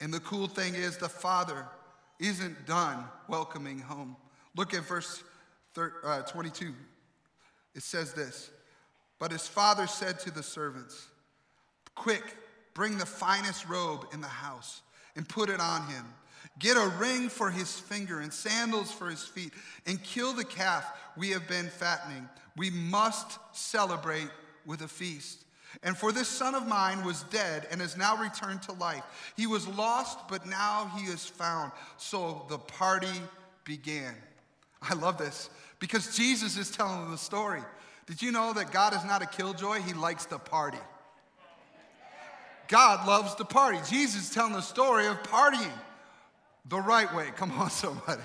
And 0.01 0.13
the 0.13 0.19
cool 0.19 0.47
thing 0.47 0.75
is, 0.75 0.97
the 0.97 1.09
father 1.09 1.65
isn't 2.19 2.65
done 2.65 3.03
welcoming 3.27 3.79
home. 3.79 4.15
Look 4.55 4.73
at 4.73 4.83
verse 4.83 5.23
uh, 6.03 6.21
22. 6.23 6.73
It 7.75 7.83
says 7.83 8.13
this 8.13 8.49
But 9.19 9.31
his 9.31 9.47
father 9.47 9.87
said 9.87 10.19
to 10.21 10.31
the 10.31 10.43
servants, 10.43 11.07
Quick, 11.95 12.35
bring 12.73 12.97
the 12.97 13.05
finest 13.05 13.67
robe 13.67 14.07
in 14.13 14.21
the 14.21 14.27
house 14.27 14.81
and 15.15 15.27
put 15.27 15.49
it 15.49 15.59
on 15.59 15.87
him. 15.87 16.05
Get 16.59 16.75
a 16.75 16.93
ring 16.99 17.29
for 17.29 17.49
his 17.49 17.79
finger 17.79 18.19
and 18.19 18.33
sandals 18.33 18.91
for 18.91 19.09
his 19.09 19.23
feet, 19.23 19.53
and 19.85 20.03
kill 20.03 20.33
the 20.33 20.43
calf 20.43 20.85
we 21.15 21.29
have 21.29 21.47
been 21.47 21.67
fattening. 21.67 22.27
We 22.57 22.69
must 22.69 23.39
celebrate 23.53 24.29
with 24.65 24.81
a 24.81 24.87
feast. 24.87 25.45
And 25.83 25.95
for 25.95 26.11
this 26.11 26.27
son 26.27 26.55
of 26.55 26.67
mine 26.67 27.05
was 27.05 27.23
dead 27.23 27.67
and 27.71 27.79
has 27.79 27.95
now 27.95 28.17
returned 28.17 28.63
to 28.63 28.73
life. 28.73 29.03
He 29.37 29.47
was 29.47 29.67
lost, 29.67 30.27
but 30.27 30.47
now 30.47 30.91
he 30.97 31.05
is 31.05 31.25
found. 31.25 31.71
So 31.97 32.45
the 32.49 32.57
party 32.57 33.07
began. 33.63 34.15
I 34.81 34.95
love 34.95 35.17
this 35.17 35.49
because 35.79 36.15
Jesus 36.15 36.57
is 36.57 36.71
telling 36.71 37.11
the 37.11 37.17
story. 37.17 37.61
Did 38.07 38.21
you 38.21 38.31
know 38.31 38.51
that 38.53 38.71
God 38.71 38.93
is 38.93 39.05
not 39.05 39.21
a 39.21 39.27
killjoy? 39.27 39.79
He 39.81 39.93
likes 39.93 40.25
to 40.27 40.39
party. 40.39 40.79
God 42.67 43.07
loves 43.07 43.35
to 43.35 43.45
party. 43.45 43.79
Jesus 43.89 44.23
is 44.23 44.29
telling 44.31 44.53
the 44.53 44.61
story 44.61 45.07
of 45.07 45.21
partying 45.23 45.71
the 46.69 46.79
right 46.79 47.13
way. 47.13 47.31
Come 47.35 47.51
on, 47.51 47.69
somebody. 47.69 48.21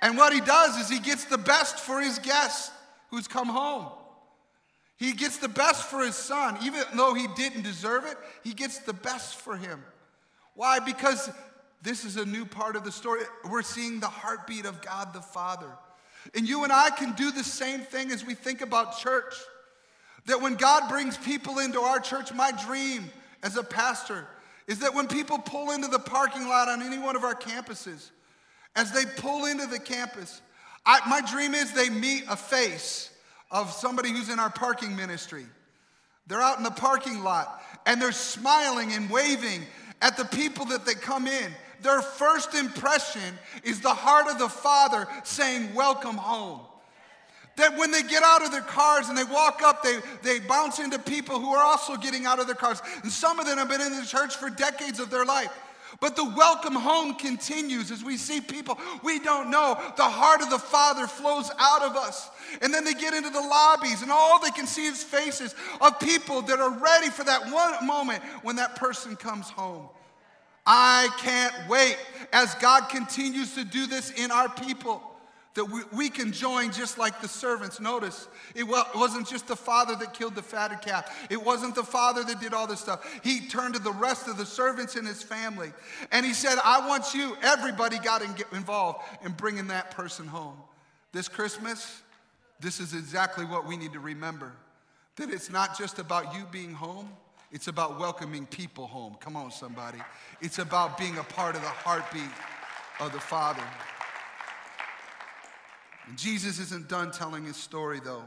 And 0.00 0.16
what 0.16 0.32
he 0.32 0.40
does 0.40 0.76
is 0.76 0.88
he 0.88 1.00
gets 1.00 1.24
the 1.24 1.38
best 1.38 1.78
for 1.78 2.00
his 2.00 2.18
guest 2.18 2.72
who's 3.10 3.28
come 3.28 3.48
home. 3.48 3.86
He 4.96 5.12
gets 5.12 5.38
the 5.38 5.48
best 5.48 5.84
for 5.84 6.00
his 6.00 6.16
son. 6.16 6.58
Even 6.62 6.82
though 6.96 7.14
he 7.14 7.26
didn't 7.36 7.62
deserve 7.62 8.04
it, 8.04 8.16
he 8.42 8.52
gets 8.52 8.78
the 8.78 8.92
best 8.92 9.36
for 9.36 9.56
him. 9.56 9.82
Why? 10.54 10.80
Because 10.80 11.30
this 11.82 12.04
is 12.04 12.16
a 12.16 12.24
new 12.24 12.44
part 12.44 12.74
of 12.74 12.84
the 12.84 12.90
story. 12.90 13.22
We're 13.48 13.62
seeing 13.62 14.00
the 14.00 14.08
heartbeat 14.08 14.64
of 14.64 14.82
God 14.82 15.12
the 15.12 15.20
Father. 15.20 15.70
And 16.34 16.48
you 16.48 16.64
and 16.64 16.72
I 16.72 16.90
can 16.90 17.12
do 17.12 17.30
the 17.30 17.44
same 17.44 17.80
thing 17.80 18.10
as 18.10 18.24
we 18.24 18.34
think 18.34 18.60
about 18.60 18.98
church. 18.98 19.34
That 20.26 20.42
when 20.42 20.56
God 20.56 20.88
brings 20.88 21.16
people 21.16 21.60
into 21.60 21.80
our 21.80 22.00
church, 22.00 22.32
my 22.32 22.50
dream 22.50 23.10
as 23.42 23.56
a 23.56 23.62
pastor 23.62 24.26
is 24.68 24.78
that 24.80 24.94
when 24.94 25.08
people 25.08 25.38
pull 25.38 25.72
into 25.72 25.88
the 25.88 25.98
parking 25.98 26.46
lot 26.46 26.68
on 26.68 26.82
any 26.82 26.98
one 26.98 27.16
of 27.16 27.24
our 27.24 27.34
campuses, 27.34 28.10
as 28.76 28.92
they 28.92 29.04
pull 29.16 29.46
into 29.46 29.66
the 29.66 29.80
campus, 29.80 30.40
I, 30.86 31.00
my 31.08 31.22
dream 31.22 31.54
is 31.54 31.72
they 31.72 31.90
meet 31.90 32.24
a 32.28 32.36
face 32.36 33.10
of 33.50 33.72
somebody 33.72 34.10
who's 34.10 34.28
in 34.28 34.38
our 34.38 34.50
parking 34.50 34.94
ministry. 34.94 35.46
They're 36.26 36.42
out 36.42 36.58
in 36.58 36.64
the 36.64 36.70
parking 36.70 37.24
lot 37.24 37.62
and 37.86 38.00
they're 38.00 38.12
smiling 38.12 38.92
and 38.92 39.08
waving 39.08 39.62
at 40.02 40.16
the 40.18 40.26
people 40.26 40.66
that 40.66 40.84
they 40.84 40.94
come 40.94 41.26
in. 41.26 41.52
Their 41.80 42.02
first 42.02 42.54
impression 42.54 43.38
is 43.64 43.80
the 43.80 43.94
heart 43.94 44.28
of 44.28 44.38
the 44.38 44.48
Father 44.48 45.08
saying, 45.24 45.74
Welcome 45.74 46.16
home. 46.16 46.60
That 47.58 47.76
when 47.76 47.90
they 47.90 48.02
get 48.02 48.22
out 48.22 48.44
of 48.44 48.52
their 48.52 48.62
cars 48.62 49.08
and 49.08 49.18
they 49.18 49.24
walk 49.24 49.62
up, 49.62 49.82
they, 49.82 49.98
they 50.22 50.38
bounce 50.38 50.78
into 50.78 50.96
people 50.96 51.40
who 51.40 51.52
are 51.52 51.62
also 51.62 51.96
getting 51.96 52.24
out 52.24 52.38
of 52.38 52.46
their 52.46 52.54
cars. 52.54 52.80
And 53.02 53.10
some 53.10 53.40
of 53.40 53.46
them 53.46 53.58
have 53.58 53.68
been 53.68 53.80
in 53.80 53.98
the 53.98 54.06
church 54.06 54.36
for 54.36 54.48
decades 54.48 55.00
of 55.00 55.10
their 55.10 55.24
life. 55.24 55.50
But 56.00 56.14
the 56.14 56.24
welcome 56.24 56.74
home 56.74 57.14
continues 57.14 57.90
as 57.90 58.04
we 58.04 58.16
see 58.16 58.40
people 58.40 58.78
we 59.02 59.18
don't 59.18 59.50
know. 59.50 59.76
The 59.96 60.04
heart 60.04 60.40
of 60.40 60.50
the 60.50 60.58
Father 60.58 61.08
flows 61.08 61.50
out 61.58 61.82
of 61.82 61.96
us. 61.96 62.30
And 62.62 62.72
then 62.72 62.84
they 62.84 62.94
get 62.94 63.12
into 63.12 63.30
the 63.30 63.40
lobbies, 63.40 64.02
and 64.02 64.10
all 64.10 64.40
they 64.40 64.50
can 64.50 64.66
see 64.66 64.86
is 64.86 65.02
faces 65.02 65.54
of 65.80 65.98
people 65.98 66.42
that 66.42 66.60
are 66.60 66.78
ready 66.78 67.10
for 67.10 67.24
that 67.24 67.50
one 67.52 67.86
moment 67.86 68.22
when 68.42 68.56
that 68.56 68.76
person 68.76 69.16
comes 69.16 69.50
home. 69.50 69.88
I 70.64 71.08
can't 71.18 71.54
wait 71.68 71.98
as 72.32 72.54
God 72.56 72.88
continues 72.88 73.54
to 73.54 73.64
do 73.64 73.86
this 73.86 74.10
in 74.12 74.30
our 74.30 74.48
people 74.48 75.02
that 75.58 75.64
we, 75.64 75.80
we 75.92 76.08
can 76.08 76.30
join 76.30 76.70
just 76.70 76.98
like 76.98 77.20
the 77.20 77.26
servants. 77.26 77.80
Notice, 77.80 78.28
it 78.54 78.62
wasn't 78.62 79.26
just 79.26 79.48
the 79.48 79.56
father 79.56 79.96
that 79.96 80.14
killed 80.14 80.36
the 80.36 80.42
fatted 80.42 80.82
calf, 80.82 81.26
it 81.30 81.42
wasn't 81.42 81.74
the 81.74 81.82
father 81.82 82.22
that 82.22 82.38
did 82.40 82.54
all 82.54 82.68
this 82.68 82.78
stuff. 82.78 83.04
He 83.24 83.40
turned 83.48 83.74
to 83.74 83.80
the 83.80 83.90
rest 83.90 84.28
of 84.28 84.36
the 84.36 84.46
servants 84.46 84.94
in 84.94 85.04
his 85.04 85.20
family 85.20 85.72
and 86.12 86.24
he 86.24 86.32
said, 86.32 86.58
I 86.64 86.86
want 86.86 87.12
you, 87.12 87.36
everybody 87.42 87.98
got 87.98 88.22
involved 88.52 89.00
in 89.24 89.32
bringing 89.32 89.66
that 89.66 89.90
person 89.90 90.28
home. 90.28 90.54
This 91.10 91.26
Christmas, 91.26 92.02
this 92.60 92.78
is 92.78 92.94
exactly 92.94 93.44
what 93.44 93.66
we 93.66 93.76
need 93.76 93.94
to 93.94 94.00
remember 94.00 94.52
that 95.16 95.28
it's 95.28 95.50
not 95.50 95.76
just 95.76 95.98
about 95.98 96.36
you 96.36 96.44
being 96.52 96.72
home. 96.72 97.08
It's 97.50 97.66
about 97.66 97.98
welcoming 97.98 98.46
people 98.46 98.86
home. 98.86 99.16
Come 99.18 99.34
on, 99.34 99.50
somebody. 99.50 99.98
It's 100.40 100.60
about 100.60 100.96
being 100.96 101.18
a 101.18 101.24
part 101.24 101.56
of 101.56 101.62
the 101.62 101.68
heartbeat 101.68 102.30
of 103.00 103.12
the 103.12 103.18
Father. 103.18 103.64
And 106.08 106.16
Jesus 106.16 106.58
isn't 106.58 106.88
done 106.88 107.10
telling 107.10 107.44
his 107.44 107.56
story, 107.56 108.00
though, 108.02 108.24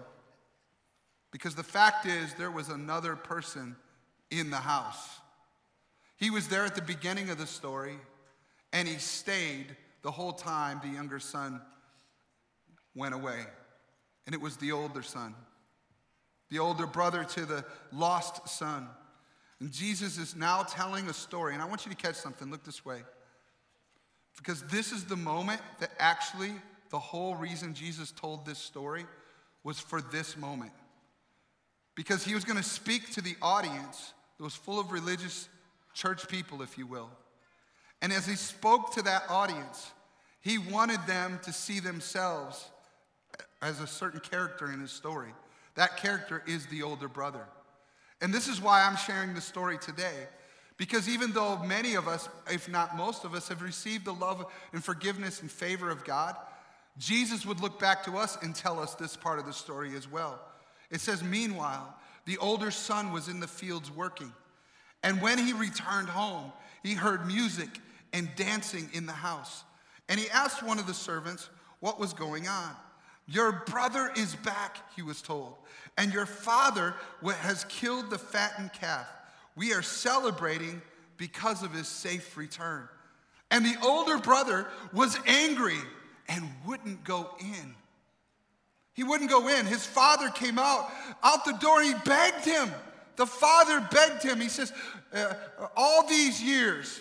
because 1.31 1.55
the 1.55 1.63
fact 1.63 2.05
is, 2.05 2.33
there 2.35 2.51
was 2.51 2.69
another 2.69 3.15
person 3.15 3.75
in 4.29 4.51
the 4.51 4.57
house. 4.57 5.09
He 6.17 6.29
was 6.29 6.47
there 6.47 6.63
at 6.63 6.75
the 6.75 6.81
beginning 6.81 7.31
of 7.31 7.39
the 7.39 7.47
story, 7.47 7.95
and 8.71 8.87
he 8.87 8.97
stayed 8.97 9.75
the 10.03 10.11
whole 10.11 10.33
time 10.33 10.79
the 10.83 10.89
younger 10.89 11.19
son 11.19 11.59
went 12.95 13.15
away. 13.15 13.39
And 14.27 14.35
it 14.35 14.41
was 14.41 14.57
the 14.57 14.71
older 14.71 15.01
son, 15.01 15.33
the 16.51 16.59
older 16.59 16.85
brother 16.85 17.23
to 17.23 17.45
the 17.45 17.65
lost 17.91 18.47
son. 18.47 18.87
And 19.59 19.71
Jesus 19.71 20.19
is 20.19 20.35
now 20.35 20.63
telling 20.63 21.07
a 21.07 21.13
story. 21.13 21.53
And 21.53 21.61
I 21.61 21.65
want 21.65 21.85
you 21.85 21.91
to 21.91 21.97
catch 21.97 22.15
something. 22.15 22.51
Look 22.51 22.63
this 22.63 22.85
way. 22.85 23.01
Because 24.37 24.61
this 24.63 24.91
is 24.91 25.05
the 25.05 25.15
moment 25.15 25.61
that 25.79 25.91
actually 25.99 26.51
the 26.91 26.99
whole 26.99 27.35
reason 27.35 27.73
Jesus 27.73 28.11
told 28.11 28.45
this 28.45 28.59
story 28.59 29.05
was 29.63 29.79
for 29.79 30.01
this 30.01 30.37
moment. 30.37 30.71
Because 31.95 32.23
he 32.23 32.35
was 32.35 32.43
going 32.43 32.57
to 32.57 32.63
speak 32.63 33.11
to 33.13 33.21
the 33.21 33.35
audience 33.41 34.13
that 34.37 34.43
was 34.43 34.53
full 34.53 34.79
of 34.79 34.91
religious 34.91 35.49
church 35.93 36.27
people, 36.27 36.61
if 36.61 36.77
you 36.77 36.85
will. 36.85 37.09
And 38.01 38.11
as 38.11 38.25
he 38.25 38.35
spoke 38.35 38.93
to 38.93 39.01
that 39.03 39.23
audience, 39.29 39.91
he 40.41 40.57
wanted 40.57 40.99
them 41.07 41.39
to 41.43 41.53
see 41.53 41.79
themselves 41.79 42.69
as 43.61 43.79
a 43.79 43.87
certain 43.87 44.19
character 44.19 44.71
in 44.71 44.79
his 44.79 44.91
story. 44.91 45.29
That 45.75 45.97
character 45.97 46.43
is 46.47 46.65
the 46.67 46.83
older 46.83 47.07
brother. 47.07 47.45
And 48.21 48.33
this 48.33 48.47
is 48.47 48.61
why 48.61 48.83
I'm 48.83 48.97
sharing 48.97 49.33
the 49.33 49.41
story 49.41 49.77
today. 49.77 50.27
Because 50.77 51.07
even 51.07 51.31
though 51.31 51.63
many 51.63 51.93
of 51.93 52.07
us, 52.07 52.27
if 52.49 52.67
not 52.67 52.97
most 52.97 53.23
of 53.23 53.35
us, 53.35 53.47
have 53.49 53.61
received 53.61 54.05
the 54.05 54.13
love 54.13 54.45
and 54.73 54.83
forgiveness 54.83 55.41
and 55.41 55.51
favor 55.51 55.91
of 55.91 56.03
God, 56.03 56.35
Jesus 57.01 57.47
would 57.47 57.59
look 57.59 57.79
back 57.79 58.03
to 58.03 58.15
us 58.15 58.37
and 58.43 58.53
tell 58.53 58.79
us 58.79 58.93
this 58.93 59.17
part 59.17 59.39
of 59.39 59.47
the 59.47 59.53
story 59.53 59.95
as 59.95 60.07
well. 60.07 60.39
It 60.91 61.01
says, 61.01 61.23
Meanwhile, 61.23 61.97
the 62.25 62.37
older 62.37 62.69
son 62.69 63.11
was 63.11 63.27
in 63.27 63.39
the 63.39 63.47
fields 63.47 63.89
working. 63.89 64.31
And 65.01 65.19
when 65.19 65.39
he 65.39 65.51
returned 65.51 66.09
home, 66.09 66.53
he 66.83 66.93
heard 66.93 67.25
music 67.25 67.69
and 68.13 68.29
dancing 68.35 68.87
in 68.93 69.07
the 69.07 69.13
house. 69.13 69.63
And 70.09 70.19
he 70.19 70.29
asked 70.29 70.61
one 70.61 70.77
of 70.77 70.85
the 70.85 70.93
servants 70.93 71.49
what 71.79 71.99
was 71.99 72.13
going 72.13 72.47
on. 72.47 72.75
Your 73.27 73.63
brother 73.65 74.11
is 74.15 74.35
back, 74.35 74.77
he 74.95 75.01
was 75.01 75.23
told, 75.23 75.55
and 75.97 76.13
your 76.13 76.27
father 76.27 76.93
has 77.23 77.65
killed 77.65 78.11
the 78.11 78.19
fattened 78.19 78.73
calf. 78.73 79.07
We 79.55 79.73
are 79.73 79.81
celebrating 79.81 80.83
because 81.17 81.63
of 81.63 81.73
his 81.73 81.87
safe 81.87 82.37
return. 82.37 82.87
And 83.49 83.65
the 83.65 83.77
older 83.81 84.19
brother 84.19 84.67
was 84.93 85.17
angry 85.25 85.79
and 86.31 86.49
wouldn't 86.65 87.03
go 87.03 87.29
in. 87.39 87.75
He 88.93 89.03
wouldn't 89.03 89.29
go 89.29 89.47
in. 89.49 89.65
His 89.65 89.85
father 89.85 90.29
came 90.29 90.57
out, 90.57 90.89
out 91.23 91.45
the 91.45 91.53
door, 91.53 91.81
he 91.81 91.93
begged 92.05 92.45
him. 92.45 92.71
The 93.17 93.25
father 93.25 93.85
begged 93.91 94.23
him. 94.23 94.39
He 94.39 94.49
says, 94.49 94.73
uh, 95.13 95.33
All 95.75 96.07
these 96.07 96.41
years, 96.41 96.99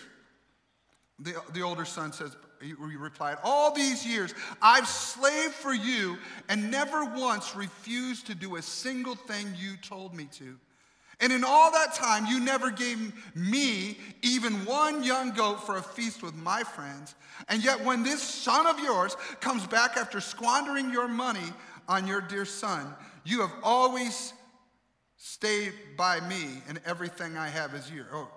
the, 1.19 1.33
the 1.53 1.61
older 1.61 1.85
son 1.85 2.11
says, 2.11 2.35
he 2.61 2.73
replied, 2.73 3.37
All 3.43 3.73
these 3.73 4.05
years 4.05 4.33
I've 4.61 4.87
slaved 4.87 5.53
for 5.53 5.73
you 5.73 6.17
and 6.49 6.69
never 6.69 7.05
once 7.05 7.55
refused 7.55 8.27
to 8.27 8.35
do 8.35 8.57
a 8.57 8.61
single 8.61 9.15
thing 9.15 9.47
you 9.57 9.77
told 9.77 10.13
me 10.13 10.27
to. 10.33 10.57
And 11.21 11.31
in 11.31 11.43
all 11.43 11.71
that 11.71 11.93
time, 11.93 12.25
you 12.25 12.39
never 12.39 12.71
gave 12.71 13.13
me 13.35 13.97
even 14.23 14.65
one 14.65 15.03
young 15.03 15.31
goat 15.31 15.63
for 15.63 15.77
a 15.77 15.81
feast 15.81 16.23
with 16.23 16.35
my 16.35 16.63
friends. 16.63 17.13
And 17.47 17.63
yet, 17.63 17.83
when 17.85 18.01
this 18.01 18.23
son 18.23 18.65
of 18.65 18.79
yours 18.79 19.15
comes 19.39 19.65
back 19.67 19.97
after 19.97 20.19
squandering 20.19 20.91
your 20.91 21.07
money 21.07 21.53
on 21.87 22.07
your 22.07 22.21
dear 22.21 22.45
son, 22.45 22.87
you 23.23 23.41
have 23.41 23.53
always 23.61 24.33
stayed 25.17 25.73
by 25.95 26.19
me, 26.21 26.47
and 26.67 26.81
everything 26.87 27.37
I 27.37 27.49
have 27.49 27.75
is 27.75 27.91
yours. 27.91 28.07
Oh, 28.11 28.27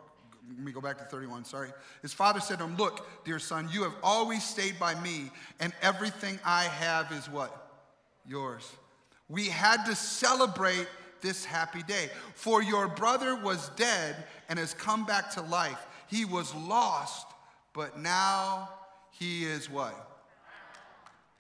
let 0.51 0.59
me 0.59 0.71
go 0.71 0.83
back 0.83 0.99
to 0.99 1.05
31, 1.05 1.47
sorry. 1.47 1.71
His 2.03 2.13
father 2.13 2.41
said 2.41 2.59
to 2.59 2.65
him, 2.65 2.77
Look, 2.77 3.07
dear 3.25 3.39
son, 3.39 3.69
you 3.73 3.83
have 3.85 3.95
always 4.03 4.45
stayed 4.45 4.79
by 4.79 4.95
me, 5.01 5.31
and 5.59 5.73
everything 5.81 6.39
I 6.45 6.65
have 6.65 7.11
is 7.13 7.31
what? 7.31 7.73
Yours. 8.29 8.71
We 9.31 9.47
had 9.49 9.87
to 9.87 9.95
celebrate 9.95 10.87
this 11.25 11.45
happy 11.45 11.83
day. 11.83 12.11
For 12.35 12.63
your 12.63 12.87
brother 12.87 13.35
was 13.35 13.71
dead 13.71 14.15
and 14.49 14.59
has 14.59 14.75
come 14.75 15.07
back 15.07 15.31
to 15.33 15.41
life. 15.41 15.85
He 16.07 16.25
was 16.25 16.55
lost, 16.55 17.27
but 17.73 17.99
now 17.99 18.69
he 19.11 19.45
is 19.45 19.69
what? 19.69 19.95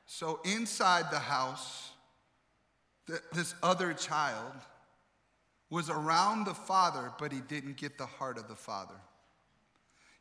So 0.07 0.41
inside 0.45 1.11
the 1.11 1.19
house, 1.19 1.91
this 3.33 3.55
other 3.63 3.93
child 3.93 4.53
was 5.69 5.91
around 5.91 6.47
the 6.47 6.55
father, 6.55 7.13
but 7.19 7.31
he 7.31 7.41
didn't 7.41 7.77
get 7.77 7.99
the 7.99 8.07
heart 8.07 8.39
of 8.39 8.49
the 8.49 8.55
father. 8.55 8.95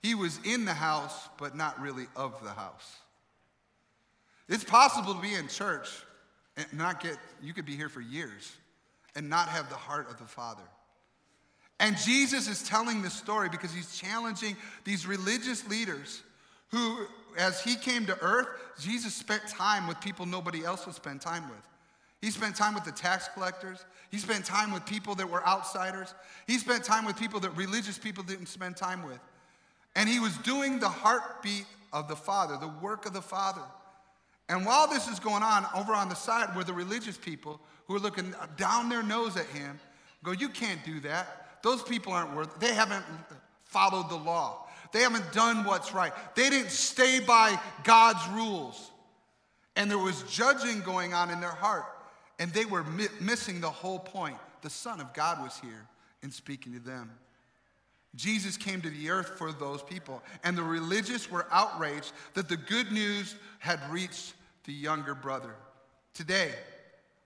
He 0.02 0.14
was 0.14 0.40
in 0.44 0.66
the 0.66 0.74
house, 0.74 1.30
but 1.38 1.56
not 1.56 1.80
really 1.80 2.08
of 2.18 2.44
the 2.44 2.50
house. 2.50 2.98
It's 4.50 4.66
possible 4.66 5.14
to 5.14 5.22
be 5.22 5.34
in 5.34 5.48
church 5.48 5.90
and 6.58 6.66
not 6.74 7.02
get, 7.02 7.18
you 7.42 7.54
could 7.54 7.66
be 7.66 7.78
here 7.78 7.88
for 7.88 8.02
years 8.02 8.52
and 9.16 9.30
not 9.30 9.50
have 9.50 9.70
the 9.70 9.76
heart 9.76 10.10
of 10.10 10.18
the 10.18 10.26
Father. 10.26 10.64
And 11.80 11.98
Jesus 11.98 12.48
is 12.48 12.64
telling 12.64 13.02
this 13.02 13.14
story 13.14 13.50
because 13.50 13.74
he's 13.74 13.98
challenging 13.98 14.56
these 14.84 15.06
religious 15.06 15.68
leaders 15.68 16.24
who, 16.70 17.06
as 17.38 17.62
he 17.64 17.76
came 17.76 18.06
to 18.06 18.18
earth, 18.22 18.48
Jesus 18.80 19.14
spent 19.14 19.48
time 19.48 19.88
with 19.88 20.00
people 20.02 20.26
nobody 20.26 20.64
else 20.64 20.86
would 20.86 20.96
spend 20.96 21.22
time 21.22 21.50
with. 21.50 21.68
He 22.22 22.32
spent 22.32 22.56
time 22.56 22.74
with 22.74 22.86
the 22.86 22.92
tax 22.92 23.28
collectors. 23.34 23.84
He 24.10 24.18
spent 24.18 24.46
time 24.46 24.72
with 24.72 24.86
people 24.86 25.14
that 25.16 25.30
were 25.30 25.46
outsiders. 25.46 26.14
He 26.48 26.58
spent 26.58 26.84
time 26.84 27.06
with 27.06 27.18
people 27.20 27.42
that 27.42 27.50
religious 27.58 27.98
people 27.98 28.24
didn't 28.24 28.46
spend 28.46 28.78
time 28.78 29.06
with. 29.06 29.20
And 29.96 30.08
he 30.08 30.20
was 30.20 30.38
doing 30.38 30.80
the 30.80 30.90
heartbeat 30.90 31.66
of 31.92 32.08
the 32.08 32.16
Father, 32.16 32.58
the 32.58 32.74
work 32.82 33.06
of 33.06 33.14
the 33.14 33.22
Father. 33.22 33.62
And 34.50 34.66
while 34.66 34.88
this 34.88 35.08
is 35.08 35.20
going 35.20 35.44
on, 35.44 35.66
over 35.76 35.94
on 35.94 36.10
the 36.10 36.16
side 36.16 36.56
were 36.56 36.64
the 36.64 36.74
religious 36.74 37.18
people 37.18 37.62
who 37.88 37.96
are 37.96 38.00
looking 38.00 38.36
down 38.58 38.90
their 38.90 39.04
nose 39.04 39.38
at 39.38 39.46
him, 39.48 39.80
go, 40.24 40.32
You 40.32 40.50
can't 40.50 40.84
do 40.84 41.00
that. 41.02 41.62
Those 41.64 41.82
people 41.82 42.12
aren't 42.12 42.36
worth 42.36 42.60
They 42.60 42.74
haven't 42.74 43.06
followed 43.64 44.10
the 44.10 44.16
law. 44.16 44.68
They 44.92 45.00
haven't 45.00 45.32
done 45.32 45.64
what's 45.64 45.94
right. 45.94 46.14
They 46.36 46.50
didn't 46.50 46.70
stay 46.70 47.20
by 47.20 47.60
God's 47.84 48.26
rules. 48.30 48.92
And 49.76 49.90
there 49.90 49.98
was 49.98 50.22
judging 50.24 50.82
going 50.82 51.16
on 51.16 51.32
in 51.32 51.40
their 51.40 51.50
heart. 51.50 51.86
And 52.38 52.52
they 52.54 52.66
were 52.66 52.84
mi- 52.84 53.08
missing 53.20 53.60
the 53.60 53.70
whole 53.70 53.98
point. 53.98 54.38
The 54.62 54.70
Son 54.70 55.02
of 55.02 55.14
God 55.14 55.42
was 55.42 55.60
here 55.60 55.88
and 56.22 56.32
speaking 56.32 56.74
to 56.74 56.80
them. 56.80 57.12
Jesus 58.16 58.58
came 58.58 58.82
to 58.82 58.90
the 58.90 59.10
earth 59.10 59.38
for 59.38 59.52
those 59.52 59.82
people. 59.82 60.22
And 60.44 60.58
the 60.58 60.64
religious 60.64 61.32
were 61.32 61.48
outraged 61.52 62.12
that 62.36 62.48
the 62.48 62.58
good 62.58 62.92
news 62.92 63.36
had 63.60 63.80
reached 63.90 64.34
the 64.66 64.74
younger 64.74 65.16
brother. 65.16 65.56
Today, 66.14 66.52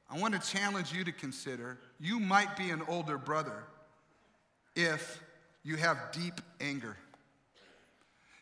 I 0.10 0.20
want 0.20 0.34
to 0.42 0.52
challenge 0.52 0.94
you 0.94 1.04
to 1.04 1.12
consider 1.12 1.78
you 2.00 2.20
might 2.20 2.56
be 2.56 2.70
an 2.70 2.82
older 2.88 3.18
brother 3.18 3.64
if 4.76 5.22
you 5.64 5.76
have 5.76 5.98
deep 6.14 6.40
anger. 6.62 6.96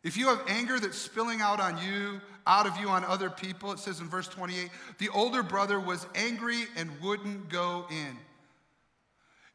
If 0.04 0.16
you 0.16 0.28
have 0.28 0.42
anger 0.48 0.80
that's 0.80 1.00
spilling 1.00 1.42
out 1.42 1.60
on 1.60 1.80
you, 1.80 2.22
out 2.46 2.68
of 2.68 2.78
you 2.78 2.90
on 2.90 3.04
other 3.04 3.32
people, 3.32 3.72
it 3.72 3.80
says 3.80 4.00
in 4.00 4.08
verse 4.08 4.28
28 4.28 4.70
the 5.00 5.10
older 5.10 5.42
brother 5.42 5.80
was 5.80 6.06
angry 6.14 6.66
and 6.78 6.92
wouldn't 7.02 7.50
go 7.50 7.86
in. 7.90 8.16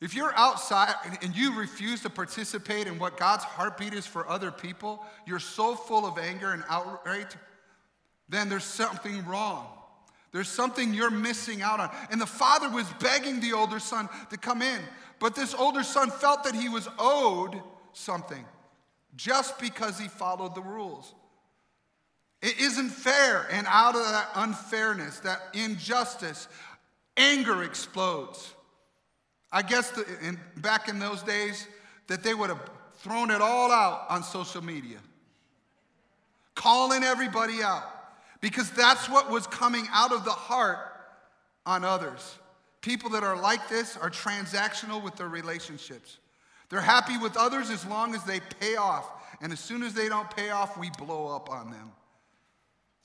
If 0.00 0.14
you're 0.14 0.34
outside 0.34 0.94
and 1.22 1.36
you 1.36 1.58
refuse 1.58 2.02
to 2.02 2.10
participate 2.10 2.86
in 2.86 2.98
what 2.98 3.18
God's 3.18 3.44
heartbeat 3.44 3.92
is 3.92 4.06
for 4.06 4.28
other 4.28 4.50
people, 4.50 5.04
you're 5.26 5.38
so 5.38 5.74
full 5.74 6.06
of 6.06 6.16
anger 6.18 6.52
and 6.52 6.64
outrage, 6.70 7.36
then 8.28 8.48
there's 8.48 8.64
something 8.64 9.24
wrong. 9.26 9.66
There's 10.32 10.48
something 10.48 10.94
you're 10.94 11.10
missing 11.10 11.60
out 11.60 11.80
on. 11.80 11.90
And 12.10 12.20
the 12.20 12.26
father 12.26 12.70
was 12.70 12.86
begging 13.00 13.40
the 13.40 13.52
older 13.52 13.78
son 13.78 14.08
to 14.30 14.38
come 14.38 14.62
in. 14.62 14.80
But 15.18 15.34
this 15.34 15.54
older 15.54 15.82
son 15.82 16.10
felt 16.10 16.44
that 16.44 16.54
he 16.54 16.68
was 16.68 16.88
owed 16.98 17.60
something 17.92 18.44
just 19.16 19.58
because 19.58 19.98
he 19.98 20.08
followed 20.08 20.54
the 20.54 20.62
rules. 20.62 21.14
It 22.40 22.58
isn't 22.58 22.88
fair. 22.88 23.46
And 23.50 23.66
out 23.68 23.96
of 23.96 24.02
that 24.02 24.28
unfairness, 24.36 25.20
that 25.20 25.42
injustice, 25.52 26.48
anger 27.16 27.64
explodes. 27.64 28.54
I 29.52 29.62
guess 29.62 29.90
the, 29.90 30.04
in, 30.22 30.38
back 30.56 30.88
in 30.88 30.98
those 30.98 31.22
days 31.22 31.66
that 32.06 32.22
they 32.22 32.34
would 32.34 32.50
have 32.50 32.62
thrown 32.98 33.30
it 33.30 33.40
all 33.40 33.72
out 33.72 34.06
on 34.08 34.22
social 34.22 34.62
media, 34.62 34.98
calling 36.54 37.02
everybody 37.02 37.62
out 37.62 37.84
because 38.40 38.70
that's 38.70 39.08
what 39.08 39.30
was 39.30 39.46
coming 39.46 39.86
out 39.92 40.12
of 40.12 40.24
the 40.24 40.30
heart 40.30 40.78
on 41.66 41.84
others. 41.84 42.38
People 42.80 43.10
that 43.10 43.22
are 43.22 43.36
like 43.36 43.68
this 43.68 43.96
are 43.96 44.10
transactional 44.10 45.02
with 45.02 45.16
their 45.16 45.28
relationships. 45.28 46.18
They're 46.70 46.80
happy 46.80 47.18
with 47.18 47.36
others 47.36 47.68
as 47.68 47.84
long 47.84 48.14
as 48.14 48.24
they 48.24 48.40
pay 48.60 48.76
off. 48.76 49.10
And 49.42 49.52
as 49.52 49.60
soon 49.60 49.82
as 49.82 49.92
they 49.92 50.08
don't 50.08 50.30
pay 50.34 50.50
off, 50.50 50.78
we 50.78 50.90
blow 50.90 51.34
up 51.34 51.50
on 51.50 51.70
them. 51.70 51.92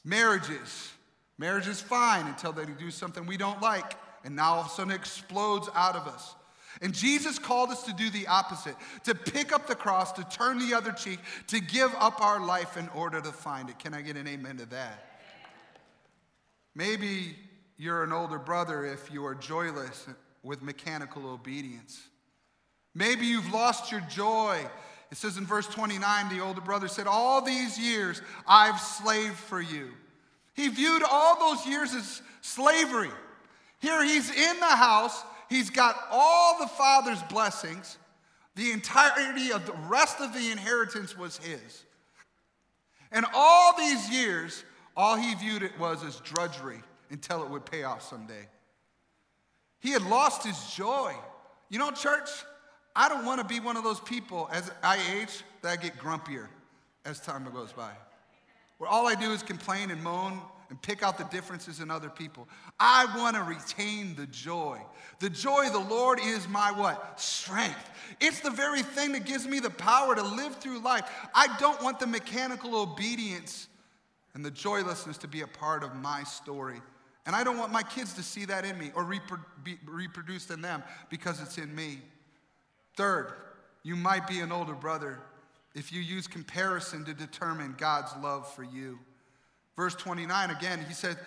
Marriages. 0.03 0.91
Marriage 1.37 1.67
is 1.67 1.81
fine 1.81 2.27
until 2.27 2.53
they 2.53 2.65
do 2.65 2.91
something 2.91 3.25
we 3.25 3.37
don't 3.37 3.61
like. 3.61 3.95
And 4.25 4.35
now 4.35 4.55
all 4.55 4.61
of 4.61 4.65
a 4.65 4.69
sudden 4.69 4.91
it 4.91 4.95
explodes 4.95 5.69
out 5.75 5.95
of 5.95 6.07
us. 6.07 6.35
And 6.81 6.93
Jesus 6.93 7.39
called 7.39 7.69
us 7.69 7.83
to 7.83 7.93
do 7.93 8.09
the 8.09 8.27
opposite 8.27 8.75
to 9.05 9.15
pick 9.15 9.53
up 9.53 9.67
the 9.67 9.75
cross, 9.75 10.11
to 10.13 10.23
turn 10.25 10.59
the 10.59 10.75
other 10.75 10.91
cheek, 10.91 11.19
to 11.47 11.61
give 11.61 11.93
up 11.99 12.19
our 12.19 12.45
life 12.45 12.75
in 12.75 12.89
order 12.89 13.21
to 13.21 13.31
find 13.31 13.69
it. 13.69 13.79
Can 13.79 13.93
I 13.93 14.01
get 14.01 14.17
an 14.17 14.27
amen 14.27 14.57
to 14.57 14.65
that? 14.67 15.19
Maybe 16.73 17.37
you're 17.77 18.03
an 18.03 18.11
older 18.11 18.39
brother 18.39 18.85
if 18.85 19.09
you 19.11 19.25
are 19.25 19.35
joyless 19.35 20.05
with 20.43 20.61
mechanical 20.61 21.29
obedience. 21.29 22.01
Maybe 22.93 23.25
you've 23.25 23.51
lost 23.53 23.91
your 23.91 24.01
joy. 24.01 24.65
It 25.11 25.17
says 25.17 25.37
in 25.37 25.45
verse 25.45 25.67
29, 25.67 26.29
the 26.29 26.43
older 26.43 26.61
brother 26.61 26.87
said, 26.87 27.07
All 27.07 27.41
these 27.41 27.79
years 27.79 28.21
I've 28.45 28.79
slaved 28.79 29.35
for 29.35 29.61
you. 29.61 29.91
He 30.53 30.67
viewed 30.69 31.03
all 31.03 31.39
those 31.39 31.65
years 31.65 31.93
as 31.93 32.21
slavery. 32.41 33.11
Here 33.85 34.03
he's 34.03 34.31
in 34.31 34.59
the 34.59 34.65
house, 34.65 35.23
he's 35.47 35.69
got 35.69 35.95
all 36.09 36.57
the 36.57 36.65
father's 36.65 37.21
blessings. 37.29 37.99
The 38.55 38.71
entirety 38.71 39.51
of 39.51 39.67
the 39.67 39.75
rest 39.87 40.19
of 40.21 40.33
the 40.33 40.49
inheritance 40.49 41.15
was 41.15 41.37
his. 41.37 41.83
And 43.11 43.27
all 43.35 43.77
these 43.77 44.09
years, 44.09 44.63
all 44.97 45.15
he 45.15 45.35
viewed 45.35 45.61
it 45.61 45.77
was 45.77 46.03
as 46.03 46.15
drudgery 46.21 46.81
until 47.11 47.43
it 47.43 47.49
would 47.51 47.63
pay 47.63 47.83
off 47.83 48.01
someday. 48.01 48.47
He 49.81 49.91
had 49.91 50.01
lost 50.01 50.43
his 50.43 50.73
joy. 50.73 51.13
You 51.69 51.77
know, 51.77 51.91
church, 51.91 52.29
I 52.95 53.07
don't 53.07 53.23
want 53.23 53.39
to 53.39 53.45
be 53.45 53.59
one 53.59 53.77
of 53.77 53.83
those 53.83 53.99
people 53.99 54.49
as 54.51 54.71
I 54.81 54.97
age 55.13 55.43
that 55.61 55.69
I 55.69 55.75
get 55.75 55.95
grumpier 55.99 56.47
as 57.05 57.19
time 57.19 57.47
goes 57.53 57.71
by. 57.71 57.91
Where 58.79 58.89
all 58.89 59.05
I 59.05 59.13
do 59.13 59.31
is 59.31 59.43
complain 59.43 59.91
and 59.91 60.01
moan 60.01 60.41
and 60.69 60.81
pick 60.81 61.03
out 61.03 61.17
the 61.17 61.23
differences 61.25 61.79
in 61.79 61.91
other 61.91 62.09
people. 62.09 62.47
I 62.79 63.05
want 63.17 63.35
to 63.35 63.43
retain 63.43 64.15
the 64.15 64.25
joy. 64.27 64.79
The 65.19 65.29
joy 65.29 65.67
of 65.67 65.73
the 65.73 65.79
Lord 65.79 66.19
is 66.19 66.47
my 66.47 66.71
what? 66.71 67.19
Strength. 67.19 67.89
It's 68.19 68.39
the 68.39 68.49
very 68.49 68.81
thing 68.81 69.11
that 69.13 69.25
gives 69.25 69.47
me 69.47 69.59
the 69.59 69.69
power 69.69 70.15
to 70.15 70.23
live 70.23 70.55
through 70.55 70.79
life. 70.79 71.09
I 71.33 71.55
don't 71.59 71.81
want 71.83 71.99
the 71.99 72.07
mechanical 72.07 72.75
obedience 72.75 73.67
and 74.33 74.43
the 74.43 74.51
joylessness 74.51 75.17
to 75.19 75.27
be 75.27 75.41
a 75.41 75.47
part 75.47 75.83
of 75.83 75.95
my 75.95 76.23
story. 76.23 76.81
And 77.25 77.35
I 77.35 77.43
don't 77.43 77.57
want 77.57 77.71
my 77.71 77.83
kids 77.83 78.13
to 78.13 78.23
see 78.23 78.45
that 78.45 78.65
in 78.65 78.77
me 78.77 78.91
or 78.95 79.03
reproduced 79.03 80.51
in 80.51 80.61
them 80.61 80.83
because 81.09 81.41
it's 81.41 81.57
in 81.57 81.73
me. 81.73 81.99
Third, 82.97 83.33
you 83.83 83.95
might 83.95 84.27
be 84.27 84.41
an 84.41 84.51
older 84.51 84.73
brother 84.73 85.19
if 85.73 85.91
you 85.91 86.01
use 86.01 86.27
comparison 86.27 87.03
to 87.05 87.13
determine 87.13 87.75
God's 87.77 88.11
love 88.21 88.51
for 88.53 88.63
you. 88.63 88.99
Verse 89.75 89.95
29 89.95 90.49
again, 90.51 90.85
he 90.87 90.93
said, 90.93 91.17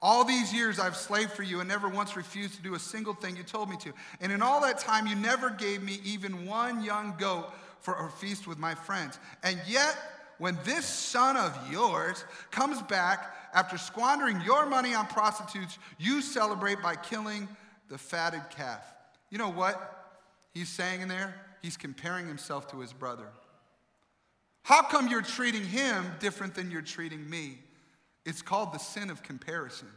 All 0.00 0.24
these 0.24 0.52
years 0.52 0.78
I've 0.78 0.96
slaved 0.96 1.32
for 1.32 1.42
you 1.42 1.60
and 1.60 1.68
never 1.68 1.88
once 1.88 2.16
refused 2.16 2.54
to 2.56 2.62
do 2.62 2.74
a 2.74 2.78
single 2.78 3.14
thing 3.14 3.36
you 3.36 3.42
told 3.42 3.68
me 3.68 3.76
to. 3.78 3.92
And 4.20 4.30
in 4.30 4.42
all 4.42 4.60
that 4.62 4.78
time, 4.78 5.06
you 5.06 5.16
never 5.16 5.50
gave 5.50 5.82
me 5.82 6.00
even 6.04 6.46
one 6.46 6.82
young 6.84 7.14
goat 7.18 7.52
for 7.80 8.06
a 8.06 8.10
feast 8.10 8.46
with 8.46 8.58
my 8.58 8.74
friends. 8.74 9.18
And 9.42 9.60
yet, 9.66 9.96
when 10.38 10.56
this 10.64 10.84
son 10.86 11.36
of 11.36 11.52
yours 11.70 12.24
comes 12.50 12.80
back 12.82 13.34
after 13.52 13.76
squandering 13.76 14.40
your 14.42 14.66
money 14.66 14.94
on 14.94 15.06
prostitutes, 15.06 15.78
you 15.98 16.22
celebrate 16.22 16.80
by 16.80 16.94
killing 16.94 17.48
the 17.88 17.98
fatted 17.98 18.42
calf. 18.50 18.82
You 19.30 19.38
know 19.38 19.50
what 19.50 20.16
he's 20.54 20.68
saying 20.68 21.00
in 21.00 21.08
there? 21.08 21.34
He's 21.62 21.76
comparing 21.76 22.28
himself 22.28 22.70
to 22.70 22.80
his 22.80 22.92
brother. 22.92 23.26
How 24.62 24.82
come 24.82 25.08
you're 25.08 25.22
treating 25.22 25.64
him 25.64 26.06
different 26.20 26.54
than 26.54 26.70
you're 26.70 26.82
treating 26.82 27.28
me? 27.28 27.58
It's 28.28 28.42
called 28.42 28.74
the 28.74 28.78
sin 28.78 29.08
of 29.08 29.22
comparison. 29.22 29.88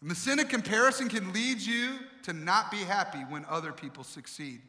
And 0.00 0.10
the 0.10 0.16
sin 0.16 0.40
of 0.40 0.48
comparison 0.48 1.08
can 1.08 1.32
lead 1.32 1.60
you 1.60 1.94
to 2.24 2.32
not 2.32 2.72
be 2.72 2.78
happy 2.78 3.20
when 3.20 3.44
other 3.48 3.72
people 3.72 4.02
succeed, 4.02 4.60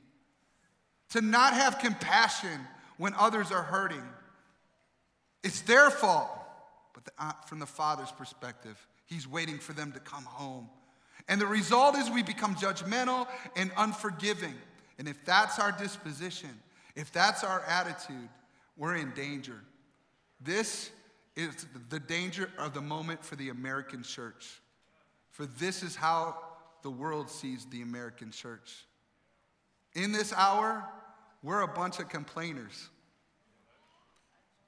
to 1.10 1.22
not 1.22 1.54
have 1.54 1.80
compassion 1.80 2.60
when 2.98 3.16
others 3.16 3.52
are 3.52 3.64
hurting. 3.64 4.04
It's 5.44 5.62
their 5.62 5.90
fault. 5.90 6.30
But 6.94 7.06
the, 7.06 7.12
uh, 7.18 7.32
from 7.48 7.58
the 7.58 7.66
father's 7.66 8.12
perspective, 8.12 8.78
he's 9.08 9.28
waiting 9.28 9.58
for 9.58 9.74
them 9.74 9.92
to 9.94 10.00
come 10.00 10.26
home. 10.26 10.70
And 11.28 11.42
the 11.42 11.48
result 11.48 11.98
is 11.98 12.12
we 12.12 12.22
become 12.22 12.54
judgmental 12.54 13.28
and 13.56 13.72
unforgiving. 13.76 14.54
And 15.00 15.08
if 15.08 15.26
that's 15.26 15.58
our 15.58 15.72
disposition, 15.72 16.52
if 16.96 17.12
that's 17.12 17.44
our 17.44 17.64
attitude, 17.68 18.30
we're 18.78 18.98
in 18.98 19.14
danger. 19.16 19.62
This 20.40 20.92
is 21.36 21.66
the 21.90 22.00
danger 22.00 22.50
of 22.58 22.74
the 22.74 22.82
moment 22.82 23.24
for 23.24 23.36
the 23.36 23.50
American 23.50 24.04
church. 24.04 24.62
For 25.32 25.46
this 25.46 25.84
is 25.84 25.96
how 25.96 26.38
the 26.82 26.92
world 26.92 27.30
sees 27.30 27.66
the 27.66 27.82
American 27.82 28.32
church. 28.32 28.86
In 29.94 30.12
this 30.12 30.34
hour, 30.34 30.86
we're 31.44 31.62
a 31.62 31.68
bunch 31.68 32.00
of 32.00 32.10
complainers. 32.10 32.90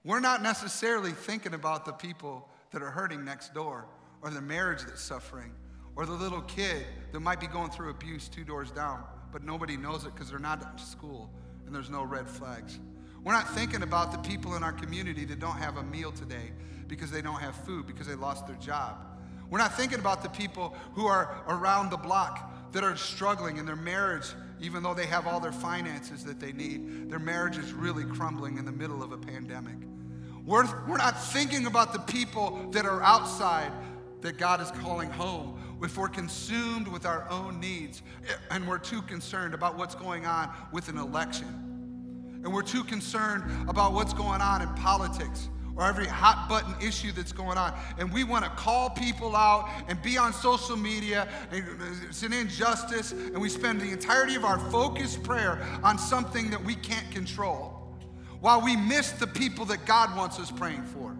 We're 0.03 0.19
not 0.19 0.41
necessarily 0.41 1.11
thinking 1.11 1.53
about 1.53 1.85
the 1.85 1.91
people 1.91 2.49
that 2.71 2.81
are 2.81 2.89
hurting 2.89 3.23
next 3.23 3.53
door, 3.53 3.85
or 4.21 4.29
the 4.29 4.41
marriage 4.41 4.81
that's 4.81 5.01
suffering, 5.01 5.51
or 5.95 6.05
the 6.05 6.13
little 6.13 6.41
kid 6.41 6.85
that 7.11 7.19
might 7.19 7.39
be 7.39 7.47
going 7.47 7.69
through 7.69 7.89
abuse 7.89 8.29
two 8.29 8.43
doors 8.43 8.71
down, 8.71 9.03
but 9.31 9.43
nobody 9.43 9.77
knows 9.77 10.05
it 10.05 10.13
because 10.13 10.29
they're 10.29 10.39
not 10.39 10.61
at 10.61 10.79
school 10.79 11.29
and 11.65 11.75
there's 11.75 11.89
no 11.89 12.03
red 12.03 12.27
flags. 12.29 12.79
We're 13.23 13.33
not 13.33 13.49
thinking 13.49 13.83
about 13.83 14.11
the 14.11 14.17
people 14.17 14.55
in 14.55 14.63
our 14.63 14.71
community 14.71 15.25
that 15.25 15.39
don't 15.39 15.57
have 15.57 15.77
a 15.77 15.83
meal 15.83 16.11
today 16.11 16.51
because 16.87 17.11
they 17.11 17.21
don't 17.21 17.39
have 17.39 17.55
food, 17.55 17.85
because 17.85 18.07
they 18.07 18.15
lost 18.15 18.47
their 18.47 18.55
job. 18.57 18.97
We're 19.49 19.59
not 19.59 19.75
thinking 19.75 19.99
about 19.99 20.23
the 20.23 20.29
people 20.29 20.75
who 20.93 21.05
are 21.05 21.43
around 21.47 21.89
the 21.89 21.97
block 21.97 22.71
that 22.71 22.83
are 22.83 22.95
struggling 22.95 23.57
in 23.57 23.65
their 23.65 23.75
marriage, 23.75 24.27
even 24.59 24.81
though 24.81 24.93
they 24.93 25.05
have 25.05 25.27
all 25.27 25.39
their 25.39 25.51
finances 25.51 26.23
that 26.23 26.39
they 26.39 26.53
need. 26.53 27.09
Their 27.09 27.19
marriage 27.19 27.57
is 27.57 27.73
really 27.73 28.05
crumbling 28.05 28.57
in 28.57 28.65
the 28.65 28.71
middle 28.71 29.03
of 29.03 29.11
a 29.11 29.17
pandemic. 29.17 29.75
We're, 30.45 30.65
we're 30.87 30.97
not 30.97 31.21
thinking 31.21 31.67
about 31.67 31.93
the 31.93 31.99
people 31.99 32.69
that 32.71 32.85
are 32.85 33.03
outside 33.03 33.71
that 34.21 34.37
God 34.37 34.61
is 34.61 34.71
calling 34.71 35.09
home. 35.11 35.59
If 35.83 35.97
we're 35.97 36.07
consumed 36.07 36.87
with 36.87 37.05
our 37.05 37.29
own 37.29 37.59
needs 37.59 38.03
eh, 38.27 38.33
and 38.51 38.67
we're 38.67 38.77
too 38.77 39.01
concerned 39.01 39.53
about 39.53 39.77
what's 39.77 39.95
going 39.95 40.25
on 40.25 40.49
with 40.71 40.89
an 40.89 40.97
election, 40.97 41.70
and 42.43 42.53
we're 42.53 42.61
too 42.61 42.83
concerned 42.83 43.43
about 43.69 43.93
what's 43.93 44.13
going 44.13 44.41
on 44.41 44.61
in 44.61 44.69
politics 44.75 45.49
or 45.75 45.85
every 45.85 46.07
hot 46.07 46.47
button 46.49 46.75
issue 46.85 47.11
that's 47.11 47.31
going 47.31 47.57
on. 47.57 47.73
And 47.97 48.11
we 48.11 48.23
want 48.23 48.43
to 48.43 48.51
call 48.51 48.89
people 48.89 49.35
out 49.35 49.69
and 49.87 50.01
be 50.01 50.17
on 50.17 50.33
social 50.33 50.75
media. 50.75 51.27
It's 51.51 52.23
an 52.23 52.33
injustice. 52.33 53.11
And 53.11 53.39
we 53.39 53.49
spend 53.49 53.79
the 53.79 53.91
entirety 53.91 54.35
of 54.35 54.43
our 54.43 54.59
focused 54.69 55.23
prayer 55.23 55.65
on 55.83 55.97
something 55.97 56.49
that 56.49 56.63
we 56.63 56.75
can't 56.75 57.09
control 57.11 57.77
while 58.41 58.61
we 58.61 58.75
miss 58.75 59.11
the 59.11 59.27
people 59.27 59.65
that 59.65 59.85
God 59.85 60.15
wants 60.17 60.39
us 60.39 60.51
praying 60.51 60.83
for. 60.83 61.15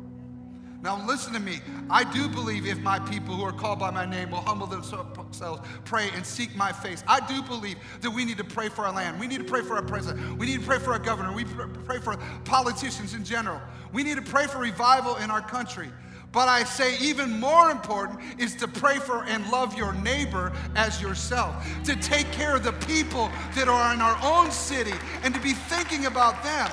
Now, 0.84 1.06
listen 1.06 1.34
to 1.34 1.40
me. 1.40 1.60
I 1.92 2.04
do 2.12 2.28
believe 2.28 2.66
if 2.66 2.80
my 2.80 2.98
people 2.98 3.36
who 3.36 3.44
are 3.44 3.52
called 3.52 3.78
by 3.78 3.92
my 3.92 4.06
name 4.06 4.32
will 4.32 4.42
humble 4.42 4.66
themselves, 4.66 5.68
pray, 5.86 6.10
and 6.16 6.26
seek 6.26 6.56
my 6.56 6.72
face, 6.72 7.04
I 7.08 7.20
do 7.28 7.44
believe 7.44 7.78
that 8.02 8.10
we 8.10 8.26
need 8.26 8.38
to 8.38 8.44
pray 8.44 8.68
for 8.68 8.86
our 8.86 8.92
land. 8.92 9.20
We 9.20 9.28
need 9.28 9.38
to 9.40 9.44
pray 9.44 9.62
for 9.62 9.76
our 9.76 9.84
president. 9.84 10.40
We 10.40 10.48
need 10.48 10.62
to 10.62 10.66
pray 10.66 10.80
for 10.80 10.94
our 10.94 11.00
governor. 11.00 11.34
We 11.34 11.46
pray 11.86 12.00
for 12.00 12.18
politicians 12.46 13.14
in 13.14 13.24
general. 13.24 13.62
We 13.94 14.04
need 14.04 14.16
to 14.16 14.24
pray 14.24 14.48
for 14.48 14.58
revival 14.58 15.18
in 15.18 15.30
our 15.30 15.42
country. 15.42 15.92
But 16.32 16.48
I 16.48 16.64
say 16.64 16.98
even 17.00 17.40
more 17.40 17.70
important 17.70 18.22
is 18.40 18.56
to 18.56 18.68
pray 18.68 18.98
for 18.98 19.26
and 19.26 19.48
love 19.52 19.78
your 19.78 19.94
neighbor 19.94 20.54
as 20.76 21.02
yourself, 21.02 21.54
to 21.84 21.96
take 21.98 22.32
care 22.32 22.56
of 22.56 22.64
the 22.64 22.74
people 22.74 23.30
that 23.54 23.68
are 23.68 23.94
in 23.94 24.02
our 24.02 24.18
own 24.24 24.50
city 24.50 24.94
and 25.24 25.36
to 25.36 25.42
be 25.42 25.54
thinking 25.54 26.06
about 26.06 26.42
them. 26.42 26.72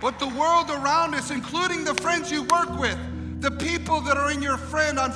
But 0.00 0.18
the 0.18 0.28
world 0.28 0.70
around 0.70 1.14
us, 1.14 1.30
including 1.30 1.84
the 1.84 1.94
friends 1.94 2.30
you 2.30 2.44
work 2.44 2.78
with, 2.78 2.98
the 3.40 3.50
people 3.50 4.00
that 4.02 4.16
are 4.16 4.30
in 4.30 4.42
your 4.42 4.56
friend 4.56 4.98
on 4.98 5.12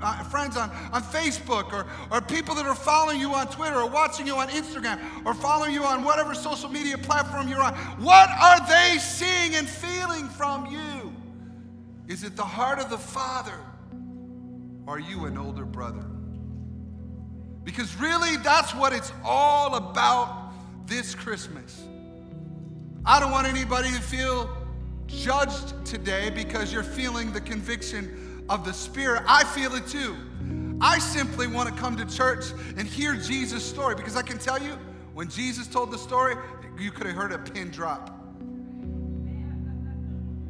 uh, 0.00 0.22
friends 0.24 0.56
on, 0.56 0.70
on 0.92 1.02
Facebook 1.02 1.72
or, 1.72 1.86
or 2.10 2.20
people 2.20 2.54
that 2.54 2.66
are 2.66 2.74
following 2.74 3.18
you 3.18 3.34
on 3.34 3.48
Twitter 3.48 3.76
or 3.76 3.88
watching 3.88 4.26
you 4.26 4.36
on 4.36 4.48
Instagram 4.48 5.00
or 5.24 5.34
following 5.34 5.72
you 5.72 5.84
on 5.84 6.04
whatever 6.04 6.34
social 6.34 6.68
media 6.68 6.98
platform 6.98 7.48
you're 7.48 7.62
on, 7.62 7.74
what 8.02 8.28
are 8.30 8.60
they 8.68 8.98
seeing 8.98 9.54
and 9.54 9.68
feeling 9.68 10.28
from 10.28 10.66
you? 10.66 11.14
Is 12.08 12.24
it 12.24 12.36
the 12.36 12.44
heart 12.44 12.78
of 12.78 12.90
the 12.90 12.98
Father? 12.98 13.58
Or 14.86 14.96
are 14.96 15.00
you 15.00 15.24
an 15.24 15.36
older 15.36 15.64
brother? 15.64 16.04
Because 17.64 17.96
really, 17.96 18.36
that's 18.36 18.74
what 18.74 18.92
it's 18.92 19.12
all 19.24 19.74
about 19.74 20.52
this 20.86 21.14
Christmas. 21.14 21.82
I 23.08 23.20
don't 23.20 23.30
want 23.30 23.46
anybody 23.46 23.88
to 23.90 24.00
feel 24.00 24.50
judged 25.06 25.84
today 25.84 26.28
because 26.28 26.72
you're 26.72 26.82
feeling 26.82 27.32
the 27.32 27.40
conviction 27.40 28.44
of 28.48 28.64
the 28.64 28.72
Spirit. 28.72 29.22
I 29.28 29.44
feel 29.44 29.76
it 29.76 29.86
too. 29.86 30.16
I 30.80 30.98
simply 30.98 31.46
want 31.46 31.68
to 31.68 31.74
come 31.80 31.96
to 31.98 32.04
church 32.04 32.46
and 32.76 32.86
hear 32.86 33.14
Jesus' 33.14 33.64
story 33.64 33.94
because 33.94 34.16
I 34.16 34.22
can 34.22 34.38
tell 34.38 34.60
you, 34.60 34.76
when 35.14 35.28
Jesus 35.30 35.68
told 35.68 35.92
the 35.92 35.98
story, 35.98 36.34
you 36.80 36.90
could 36.90 37.06
have 37.06 37.14
heard 37.14 37.30
a 37.30 37.38
pin 37.38 37.70
drop. 37.70 38.12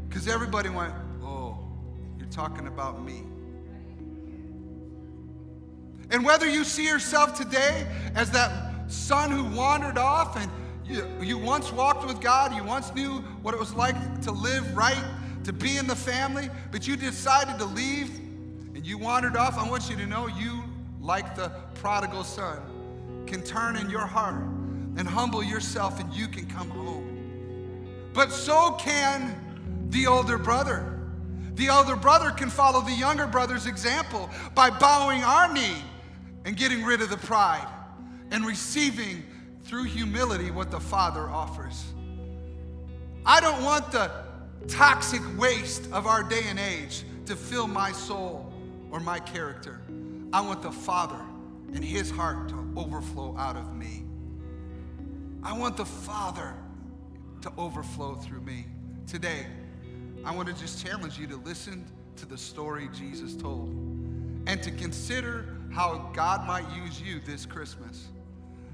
Because 0.08 0.26
everybody 0.26 0.70
went, 0.70 0.94
Oh, 1.22 1.58
you're 2.18 2.26
talking 2.28 2.68
about 2.68 3.04
me. 3.04 3.22
And 6.10 6.24
whether 6.24 6.48
you 6.48 6.64
see 6.64 6.86
yourself 6.86 7.36
today 7.36 7.86
as 8.14 8.30
that 8.30 8.90
son 8.90 9.30
who 9.30 9.44
wandered 9.44 9.98
off 9.98 10.36
and 10.36 10.50
you, 10.88 11.06
you 11.20 11.38
once 11.38 11.72
walked 11.72 12.06
with 12.06 12.20
God, 12.20 12.54
you 12.54 12.62
once 12.62 12.94
knew 12.94 13.18
what 13.42 13.54
it 13.54 13.60
was 13.60 13.74
like 13.74 13.96
to 14.22 14.32
live 14.32 14.76
right, 14.76 15.02
to 15.44 15.52
be 15.52 15.76
in 15.76 15.86
the 15.86 15.96
family, 15.96 16.48
but 16.70 16.86
you 16.86 16.96
decided 16.96 17.58
to 17.58 17.64
leave 17.64 18.08
and 18.74 18.86
you 18.86 18.98
wandered 18.98 19.36
off. 19.36 19.58
I 19.58 19.68
want 19.68 19.90
you 19.90 19.96
to 19.96 20.06
know 20.06 20.28
you, 20.28 20.62
like 21.00 21.34
the 21.34 21.50
prodigal 21.74 22.24
son, 22.24 23.24
can 23.26 23.42
turn 23.42 23.76
in 23.76 23.90
your 23.90 24.06
heart 24.06 24.42
and 24.96 25.06
humble 25.06 25.42
yourself 25.42 26.00
and 26.00 26.12
you 26.12 26.28
can 26.28 26.46
come 26.46 26.70
home. 26.70 28.10
But 28.12 28.30
so 28.30 28.72
can 28.72 29.88
the 29.90 30.06
older 30.06 30.38
brother. 30.38 30.92
The 31.54 31.70
older 31.70 31.96
brother 31.96 32.30
can 32.30 32.50
follow 32.50 32.80
the 32.80 32.92
younger 32.92 33.26
brother's 33.26 33.66
example 33.66 34.30
by 34.54 34.70
bowing 34.70 35.22
our 35.22 35.52
knee 35.52 35.82
and 36.44 36.56
getting 36.56 36.84
rid 36.84 37.00
of 37.00 37.10
the 37.10 37.16
pride 37.16 37.66
and 38.30 38.44
receiving 38.44 39.22
through 39.66 39.84
humility 39.84 40.50
what 40.50 40.70
the 40.70 40.78
Father 40.78 41.28
offers. 41.28 41.84
I 43.24 43.40
don't 43.40 43.64
want 43.64 43.90
the 43.90 44.10
toxic 44.68 45.20
waste 45.36 45.90
of 45.92 46.06
our 46.06 46.22
day 46.22 46.42
and 46.46 46.58
age 46.58 47.02
to 47.26 47.34
fill 47.34 47.66
my 47.66 47.90
soul 47.90 48.52
or 48.92 49.00
my 49.00 49.18
character. 49.18 49.80
I 50.32 50.40
want 50.40 50.62
the 50.62 50.70
Father 50.70 51.20
and 51.74 51.84
His 51.84 52.10
heart 52.10 52.48
to 52.50 52.72
overflow 52.76 53.36
out 53.36 53.56
of 53.56 53.74
me. 53.74 54.04
I 55.42 55.52
want 55.52 55.76
the 55.76 55.84
Father 55.84 56.54
to 57.42 57.52
overflow 57.58 58.14
through 58.14 58.42
me. 58.42 58.66
Today, 59.06 59.46
I 60.24 60.34
want 60.34 60.48
to 60.48 60.54
just 60.54 60.84
challenge 60.84 61.18
you 61.18 61.26
to 61.26 61.36
listen 61.38 61.84
to 62.16 62.26
the 62.26 62.38
story 62.38 62.88
Jesus 62.92 63.34
told 63.34 63.68
and 64.46 64.62
to 64.62 64.70
consider 64.70 65.56
how 65.72 66.10
God 66.14 66.46
might 66.46 66.64
use 66.76 67.00
you 67.00 67.20
this 67.26 67.44
Christmas 67.44 68.08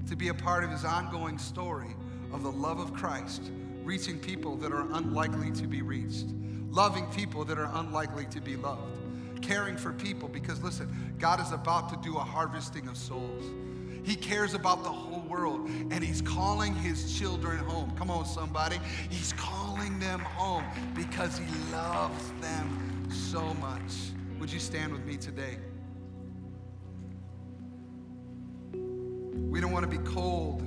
to 0.07 0.15
be 0.15 0.29
a 0.29 0.33
part 0.33 0.63
of 0.63 0.69
his 0.69 0.83
ongoing 0.85 1.37
story 1.37 1.95
of 2.31 2.43
the 2.43 2.51
love 2.51 2.79
of 2.79 2.93
Christ, 2.93 3.51
reaching 3.83 4.19
people 4.19 4.55
that 4.57 4.71
are 4.71 4.87
unlikely 4.93 5.51
to 5.51 5.67
be 5.67 5.81
reached, 5.81 6.25
loving 6.69 7.05
people 7.07 7.45
that 7.45 7.57
are 7.57 7.69
unlikely 7.73 8.25
to 8.25 8.41
be 8.41 8.55
loved, 8.55 8.99
caring 9.41 9.77
for 9.77 9.93
people 9.93 10.27
because 10.27 10.61
listen, 10.63 11.15
God 11.19 11.39
is 11.39 11.51
about 11.51 11.89
to 11.89 11.97
do 11.97 12.17
a 12.17 12.23
harvesting 12.23 12.87
of 12.87 12.97
souls. 12.97 13.43
He 14.03 14.15
cares 14.15 14.53
about 14.53 14.83
the 14.83 14.91
whole 14.91 15.21
world 15.21 15.67
and 15.67 16.03
He's 16.03 16.21
calling 16.21 16.73
His 16.75 17.17
children 17.17 17.59
home. 17.59 17.91
Come 17.95 18.11
on, 18.11 18.25
somebody. 18.25 18.79
He's 19.09 19.33
calling 19.33 19.97
them 19.99 20.19
home 20.19 20.65
because 20.93 21.37
He 21.37 21.45
loves 21.71 22.31
them 22.41 23.07
so 23.09 23.53
much. 23.55 23.93
Would 24.39 24.51
you 24.51 24.59
stand 24.59 24.91
with 24.91 25.05
me 25.05 25.15
today? 25.15 25.57
We 29.53 29.61
don't 29.61 29.71
want 29.71 29.83
to 29.83 29.97
be 29.97 30.03
cold. 30.03 30.63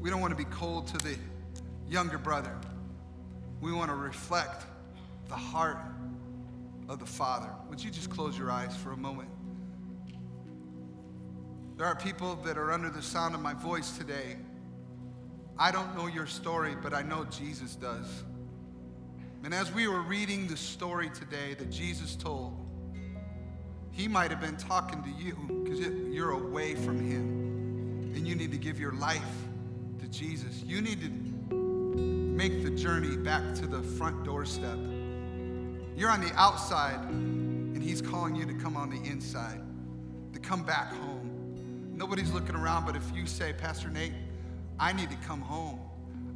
We 0.00 0.08
don't 0.08 0.22
want 0.22 0.30
to 0.30 0.42
be 0.42 0.50
cold 0.50 0.86
to 0.86 0.96
the 0.96 1.18
younger 1.86 2.16
brother. 2.16 2.58
We 3.60 3.72
want 3.72 3.90
to 3.90 3.94
reflect 3.94 4.64
the 5.28 5.34
heart 5.34 5.76
of 6.88 6.98
the 6.98 7.04
Father. 7.04 7.50
Would 7.68 7.84
you 7.84 7.90
just 7.90 8.08
close 8.08 8.38
your 8.38 8.50
eyes 8.50 8.74
for 8.74 8.92
a 8.92 8.96
moment? 8.96 9.28
There 11.76 11.84
are 11.84 11.94
people 11.94 12.36
that 12.36 12.56
are 12.56 12.72
under 12.72 12.88
the 12.88 13.02
sound 13.02 13.34
of 13.34 13.42
my 13.42 13.52
voice 13.52 13.98
today. 13.98 14.38
I 15.58 15.72
don't 15.72 15.94
know 15.94 16.06
your 16.06 16.26
story, 16.26 16.74
but 16.82 16.94
I 16.94 17.02
know 17.02 17.26
Jesus 17.26 17.74
does. 17.74 18.06
And 19.44 19.52
as 19.52 19.70
we 19.72 19.88
were 19.88 20.00
reading 20.00 20.46
the 20.46 20.56
story 20.56 21.10
today 21.10 21.52
that 21.52 21.70
Jesus 21.70 22.16
told, 22.16 22.61
he 23.92 24.08
might 24.08 24.30
have 24.30 24.40
been 24.40 24.56
talking 24.56 25.02
to 25.02 25.10
you 25.10 25.36
because 25.62 25.80
you're 26.12 26.32
away 26.32 26.74
from 26.74 26.98
him 26.98 28.12
and 28.14 28.26
you 28.26 28.34
need 28.34 28.50
to 28.50 28.58
give 28.58 28.80
your 28.80 28.92
life 28.92 29.22
to 30.00 30.08
Jesus. 30.08 30.62
You 30.64 30.80
need 30.80 31.00
to 31.00 31.54
make 31.54 32.62
the 32.64 32.70
journey 32.70 33.16
back 33.16 33.54
to 33.56 33.66
the 33.66 33.82
front 33.82 34.24
doorstep. 34.24 34.78
You're 35.94 36.10
on 36.10 36.22
the 36.22 36.32
outside 36.34 36.98
and 37.10 37.82
he's 37.82 38.00
calling 38.00 38.34
you 38.34 38.46
to 38.46 38.54
come 38.54 38.76
on 38.76 38.88
the 38.90 39.08
inside, 39.08 39.60
to 40.32 40.40
come 40.40 40.64
back 40.64 40.94
home. 40.94 41.92
Nobody's 41.94 42.32
looking 42.32 42.56
around, 42.56 42.86
but 42.86 42.96
if 42.96 43.04
you 43.14 43.26
say, 43.26 43.52
Pastor 43.52 43.88
Nate, 43.88 44.14
I 44.80 44.92
need 44.94 45.10
to 45.10 45.16
come 45.16 45.42
home. 45.42 45.78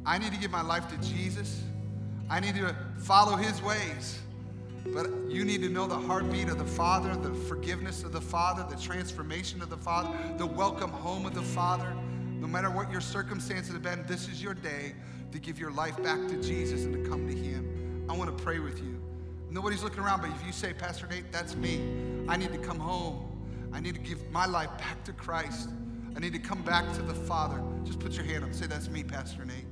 I 0.05 0.19
need 0.19 0.31
to 0.31 0.39
give 0.39 0.51
my 0.51 0.61
life 0.61 0.87
to 0.89 0.97
Jesus. 0.97 1.61
I 2.29 2.39
need 2.39 2.55
to 2.55 2.75
follow 2.99 3.35
his 3.35 3.61
ways. 3.61 4.19
But 4.93 5.09
you 5.29 5.45
need 5.45 5.61
to 5.61 5.69
know 5.69 5.87
the 5.87 5.97
heartbeat 5.97 6.49
of 6.49 6.57
the 6.57 6.65
Father, 6.65 7.15
the 7.15 7.33
forgiveness 7.33 8.03
of 8.03 8.11
the 8.11 8.21
Father, 8.21 8.65
the 8.69 8.81
transformation 8.81 9.61
of 9.61 9.69
the 9.69 9.77
Father, 9.77 10.09
the 10.37 10.45
welcome 10.45 10.89
home 10.89 11.25
of 11.25 11.33
the 11.33 11.41
Father. 11.41 11.95
No 12.39 12.47
matter 12.47 12.69
what 12.69 12.91
your 12.91 13.01
circumstances 13.01 13.73
have 13.73 13.81
been, 13.81 14.05
this 14.07 14.27
is 14.27 14.41
your 14.41 14.53
day 14.53 14.93
to 15.31 15.39
give 15.39 15.59
your 15.59 15.71
life 15.71 16.01
back 16.03 16.27
to 16.27 16.41
Jesus 16.41 16.85
and 16.85 16.93
to 16.93 17.09
come 17.09 17.27
to 17.27 17.35
Him. 17.35 18.05
I 18.09 18.15
want 18.15 18.35
to 18.35 18.43
pray 18.43 18.59
with 18.59 18.79
you. 18.79 19.01
Nobody's 19.49 19.83
looking 19.83 19.99
around, 19.99 20.21
but 20.21 20.29
if 20.29 20.45
you 20.45 20.51
say, 20.51 20.73
Pastor 20.73 21.07
Nate, 21.07 21.31
that's 21.31 21.55
me. 21.55 21.81
I 22.27 22.37
need 22.37 22.51
to 22.53 22.59
come 22.59 22.79
home. 22.79 23.23
I 23.73 23.79
need 23.79 23.95
to 23.95 24.01
give 24.01 24.29
my 24.31 24.45
life 24.45 24.69
back 24.77 25.03
to 25.05 25.13
Christ. 25.13 25.69
I 26.15 26.19
need 26.19 26.33
to 26.33 26.39
come 26.39 26.61
back 26.61 26.91
to 26.93 27.01
the 27.01 27.13
Father. 27.13 27.61
Just 27.83 27.99
put 27.99 28.13
your 28.13 28.25
hand 28.25 28.43
up. 28.43 28.53
Say, 28.53 28.67
That's 28.67 28.89
me, 28.89 29.03
Pastor 29.03 29.45
Nate. 29.45 29.65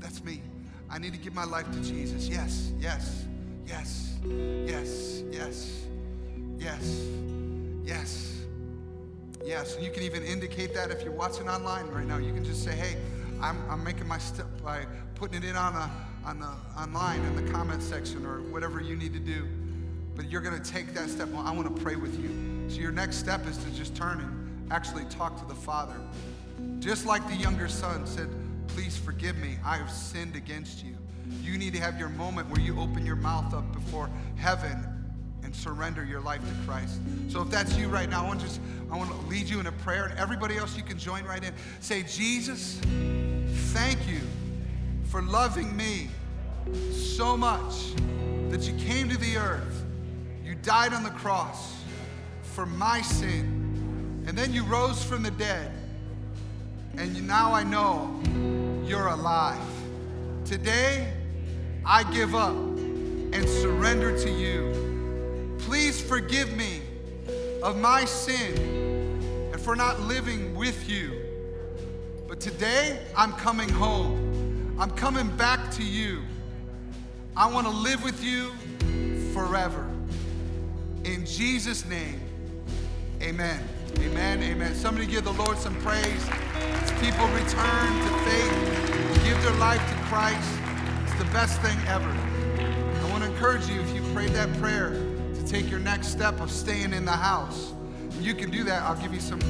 That's 0.00 0.22
me. 0.22 0.42
I 0.90 0.98
need 0.98 1.12
to 1.12 1.18
give 1.18 1.34
my 1.34 1.44
life 1.44 1.70
to 1.72 1.80
Jesus. 1.80 2.28
Yes, 2.28 2.72
yes. 2.78 3.26
Yes, 3.68 4.16
yes, 4.66 5.22
yes, 5.30 5.82
yes, 6.58 7.04
yes, 7.84 8.44
yes. 9.44 9.74
And 9.76 9.84
you 9.84 9.90
can 9.90 10.02
even 10.04 10.22
indicate 10.22 10.72
that 10.74 10.90
if 10.90 11.02
you're 11.02 11.12
watching 11.12 11.50
online 11.50 11.86
right 11.88 12.06
now. 12.06 12.16
You 12.16 12.32
can 12.32 12.44
just 12.44 12.64
say, 12.64 12.74
hey, 12.74 12.96
I'm, 13.42 13.58
I'm 13.70 13.84
making 13.84 14.08
my 14.08 14.18
step 14.18 14.46
by 14.64 14.86
putting 15.14 15.42
it 15.42 15.46
in 15.46 15.54
on, 15.54 15.74
a, 15.74 15.90
on 16.24 16.40
the, 16.40 16.50
online 16.80 17.20
in 17.20 17.36
the 17.36 17.52
comment 17.52 17.82
section 17.82 18.24
or 18.24 18.40
whatever 18.50 18.80
you 18.80 18.96
need 18.96 19.12
to 19.12 19.20
do. 19.20 19.46
But 20.16 20.30
you're 20.30 20.40
going 20.40 20.60
to 20.60 20.72
take 20.72 20.94
that 20.94 21.10
step. 21.10 21.28
Well, 21.28 21.46
I 21.46 21.52
want 21.52 21.76
to 21.76 21.82
pray 21.82 21.96
with 21.96 22.18
you. 22.20 22.30
So 22.68 22.80
your 22.80 22.90
next 22.90 23.16
step 23.16 23.46
is 23.46 23.58
to 23.58 23.70
just 23.70 23.94
turn 23.94 24.20
and 24.20 24.72
actually 24.72 25.04
talk 25.04 25.38
to 25.40 25.46
the 25.46 25.54
Father. 25.54 25.96
Just 26.80 27.06
like 27.06 27.26
the 27.28 27.36
younger 27.36 27.68
son 27.68 28.06
said, 28.06 28.28
please 28.68 28.96
forgive 28.96 29.36
me. 29.36 29.58
I 29.64 29.76
have 29.76 29.90
sinned 29.90 30.36
against 30.36 30.84
you. 30.84 30.97
You 31.42 31.58
need 31.58 31.72
to 31.74 31.80
have 31.80 31.98
your 31.98 32.08
moment 32.10 32.48
where 32.50 32.60
you 32.60 32.78
open 32.78 33.04
your 33.04 33.16
mouth 33.16 33.54
up 33.54 33.72
before 33.72 34.10
heaven 34.36 34.98
and 35.42 35.54
surrender 35.54 36.04
your 36.04 36.20
life 36.20 36.40
to 36.40 36.66
Christ. 36.66 37.00
So 37.28 37.42
if 37.42 37.50
that's 37.50 37.76
you 37.76 37.88
right 37.88 38.08
now, 38.08 38.24
I 38.24 38.28
want 38.28 38.40
to 38.40 38.46
just 38.46 38.60
I 38.90 38.96
want 38.96 39.10
to 39.10 39.16
lead 39.28 39.48
you 39.48 39.60
in 39.60 39.66
a 39.66 39.72
prayer, 39.72 40.04
and 40.04 40.18
everybody 40.18 40.56
else 40.56 40.76
you 40.76 40.82
can 40.82 40.98
join 40.98 41.24
right 41.24 41.42
in. 41.42 41.52
Say, 41.80 42.02
Jesus, 42.02 42.80
thank 43.72 43.98
you 44.08 44.20
for 45.04 45.22
loving 45.22 45.76
me 45.76 46.08
so 46.92 47.36
much 47.36 47.94
that 48.50 48.62
you 48.62 48.74
came 48.78 49.08
to 49.08 49.16
the 49.18 49.36
earth. 49.36 49.84
You 50.44 50.54
died 50.54 50.92
on 50.92 51.02
the 51.02 51.10
cross 51.10 51.82
for 52.42 52.66
my 52.66 53.02
sin, 53.02 54.24
and 54.26 54.36
then 54.36 54.52
you 54.52 54.64
rose 54.64 55.02
from 55.04 55.22
the 55.22 55.30
dead. 55.30 55.72
And 56.96 57.26
now 57.26 57.52
I 57.54 57.62
know 57.62 58.20
you're 58.86 59.08
alive. 59.08 59.58
Today, 60.44 61.12
I 61.90 62.02
give 62.12 62.34
up 62.34 62.54
and 62.54 63.48
surrender 63.48 64.14
to 64.18 64.30
you. 64.30 65.56
Please 65.60 65.98
forgive 65.98 66.54
me 66.54 66.82
of 67.62 67.78
my 67.78 68.04
sin 68.04 68.54
and 69.50 69.58
for 69.58 69.74
not 69.74 69.98
living 70.00 70.54
with 70.54 70.86
you. 70.86 71.18
But 72.28 72.40
today, 72.40 73.00
I'm 73.16 73.32
coming 73.32 73.70
home. 73.70 74.76
I'm 74.78 74.90
coming 74.90 75.34
back 75.38 75.70
to 75.72 75.82
you. 75.82 76.20
I 77.34 77.50
want 77.50 77.66
to 77.66 77.72
live 77.72 78.04
with 78.04 78.22
you 78.22 78.52
forever. 79.32 79.88
In 81.04 81.24
Jesus' 81.24 81.86
name, 81.86 82.20
amen. 83.22 83.66
Amen. 84.00 84.42
Amen. 84.42 84.74
Somebody 84.74 85.06
give 85.06 85.24
the 85.24 85.32
Lord 85.32 85.56
some 85.56 85.74
praise. 85.76 86.28
As 86.54 86.92
people 87.00 87.26
return 87.28 88.02
to 88.04 88.18
faith, 88.28 89.24
give 89.24 89.42
their 89.42 89.54
life 89.54 89.80
to 89.88 89.94
Christ 90.04 90.67
the 91.18 91.24
best 91.26 91.60
thing 91.60 91.76
ever. 91.88 92.08
I 92.08 93.10
want 93.10 93.24
to 93.24 93.30
encourage 93.30 93.68
you, 93.68 93.80
if 93.80 93.94
you 93.94 94.02
prayed 94.12 94.30
that 94.30 94.52
prayer, 94.58 94.90
to 95.34 95.46
take 95.46 95.68
your 95.68 95.80
next 95.80 96.08
step 96.08 96.40
of 96.40 96.50
staying 96.50 96.92
in 96.92 97.04
the 97.04 97.10
house. 97.10 97.72
You 98.20 98.34
can 98.34 98.50
do 98.50 98.62
that. 98.64 98.82
I'll 98.82 99.00
give 99.00 99.12
you 99.12 99.20
some 99.20 99.40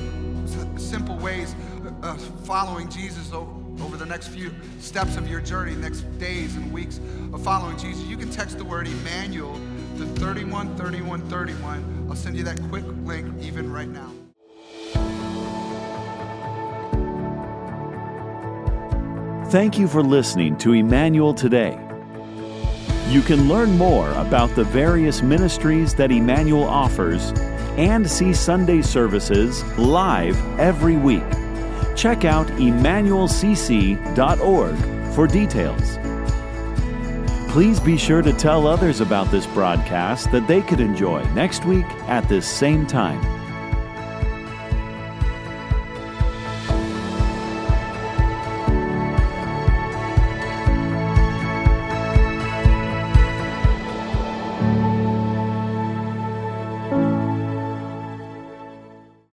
simple 0.79 1.17
ways 1.19 1.55
of 2.03 2.21
following 2.47 2.89
Jesus 2.89 3.33
over 3.35 3.97
the 3.99 4.07
next 4.07 4.29
few 4.29 4.51
steps 4.81 5.17
of 5.17 5.29
your 5.29 5.41
journey, 5.41 5.75
next 5.75 6.03
days 6.19 6.57
and 6.57 6.73
weeks 6.73 7.01
of 7.35 7.45
following 7.45 7.77
Jesus. 7.77 8.03
You 8.05 8.17
can 8.17 8.31
text 8.31 8.57
the 8.57 8.65
word 8.65 8.89
Emmanuel 8.89 9.61
to 9.99 10.07
313131. 10.07 12.07
I'll 12.09 12.17
send 12.17 12.37
you 12.37 12.45
that 12.45 12.59
quick 12.71 12.85
link 13.05 13.43
even 13.43 13.71
right 13.71 13.89
now. 13.89 14.11
Thank 19.51 19.79
you 19.79 19.89
for 19.89 20.03
listening 20.03 20.59
to 20.59 20.75
Emmanuel 20.75 21.33
Today. 21.33 21.81
You 23.09 23.23
can 23.23 23.49
learn 23.49 23.79
more 23.79 24.11
about 24.11 24.55
the 24.55 24.65
various 24.65 25.23
ministries 25.23 25.95
that 25.95 26.13
Emmanuel 26.13 26.65
offers 26.65 27.33
and 27.79 28.11
see 28.11 28.35
Sunday 28.35 28.83
services 28.83 29.65
live 29.79 30.37
every 30.61 30.99
week. 30.99 31.25
Check 31.97 32.27
out 32.27 32.47
emmanuelcc.org 32.59 35.15
for 35.15 35.27
details. 35.27 35.99
Please 37.51 37.81
be 37.81 37.97
sure 37.97 38.21
to 38.21 38.35
tell 38.35 38.67
others 38.67 39.01
about 39.01 39.31
this 39.31 39.47
broadcast 39.47 40.31
that 40.31 40.47
they 40.47 40.61
could 40.61 40.81
enjoy 40.81 41.25
next 41.31 41.65
week 41.65 41.87
at 42.07 42.29
this 42.29 42.47
same 42.47 42.87
time. 42.87 43.38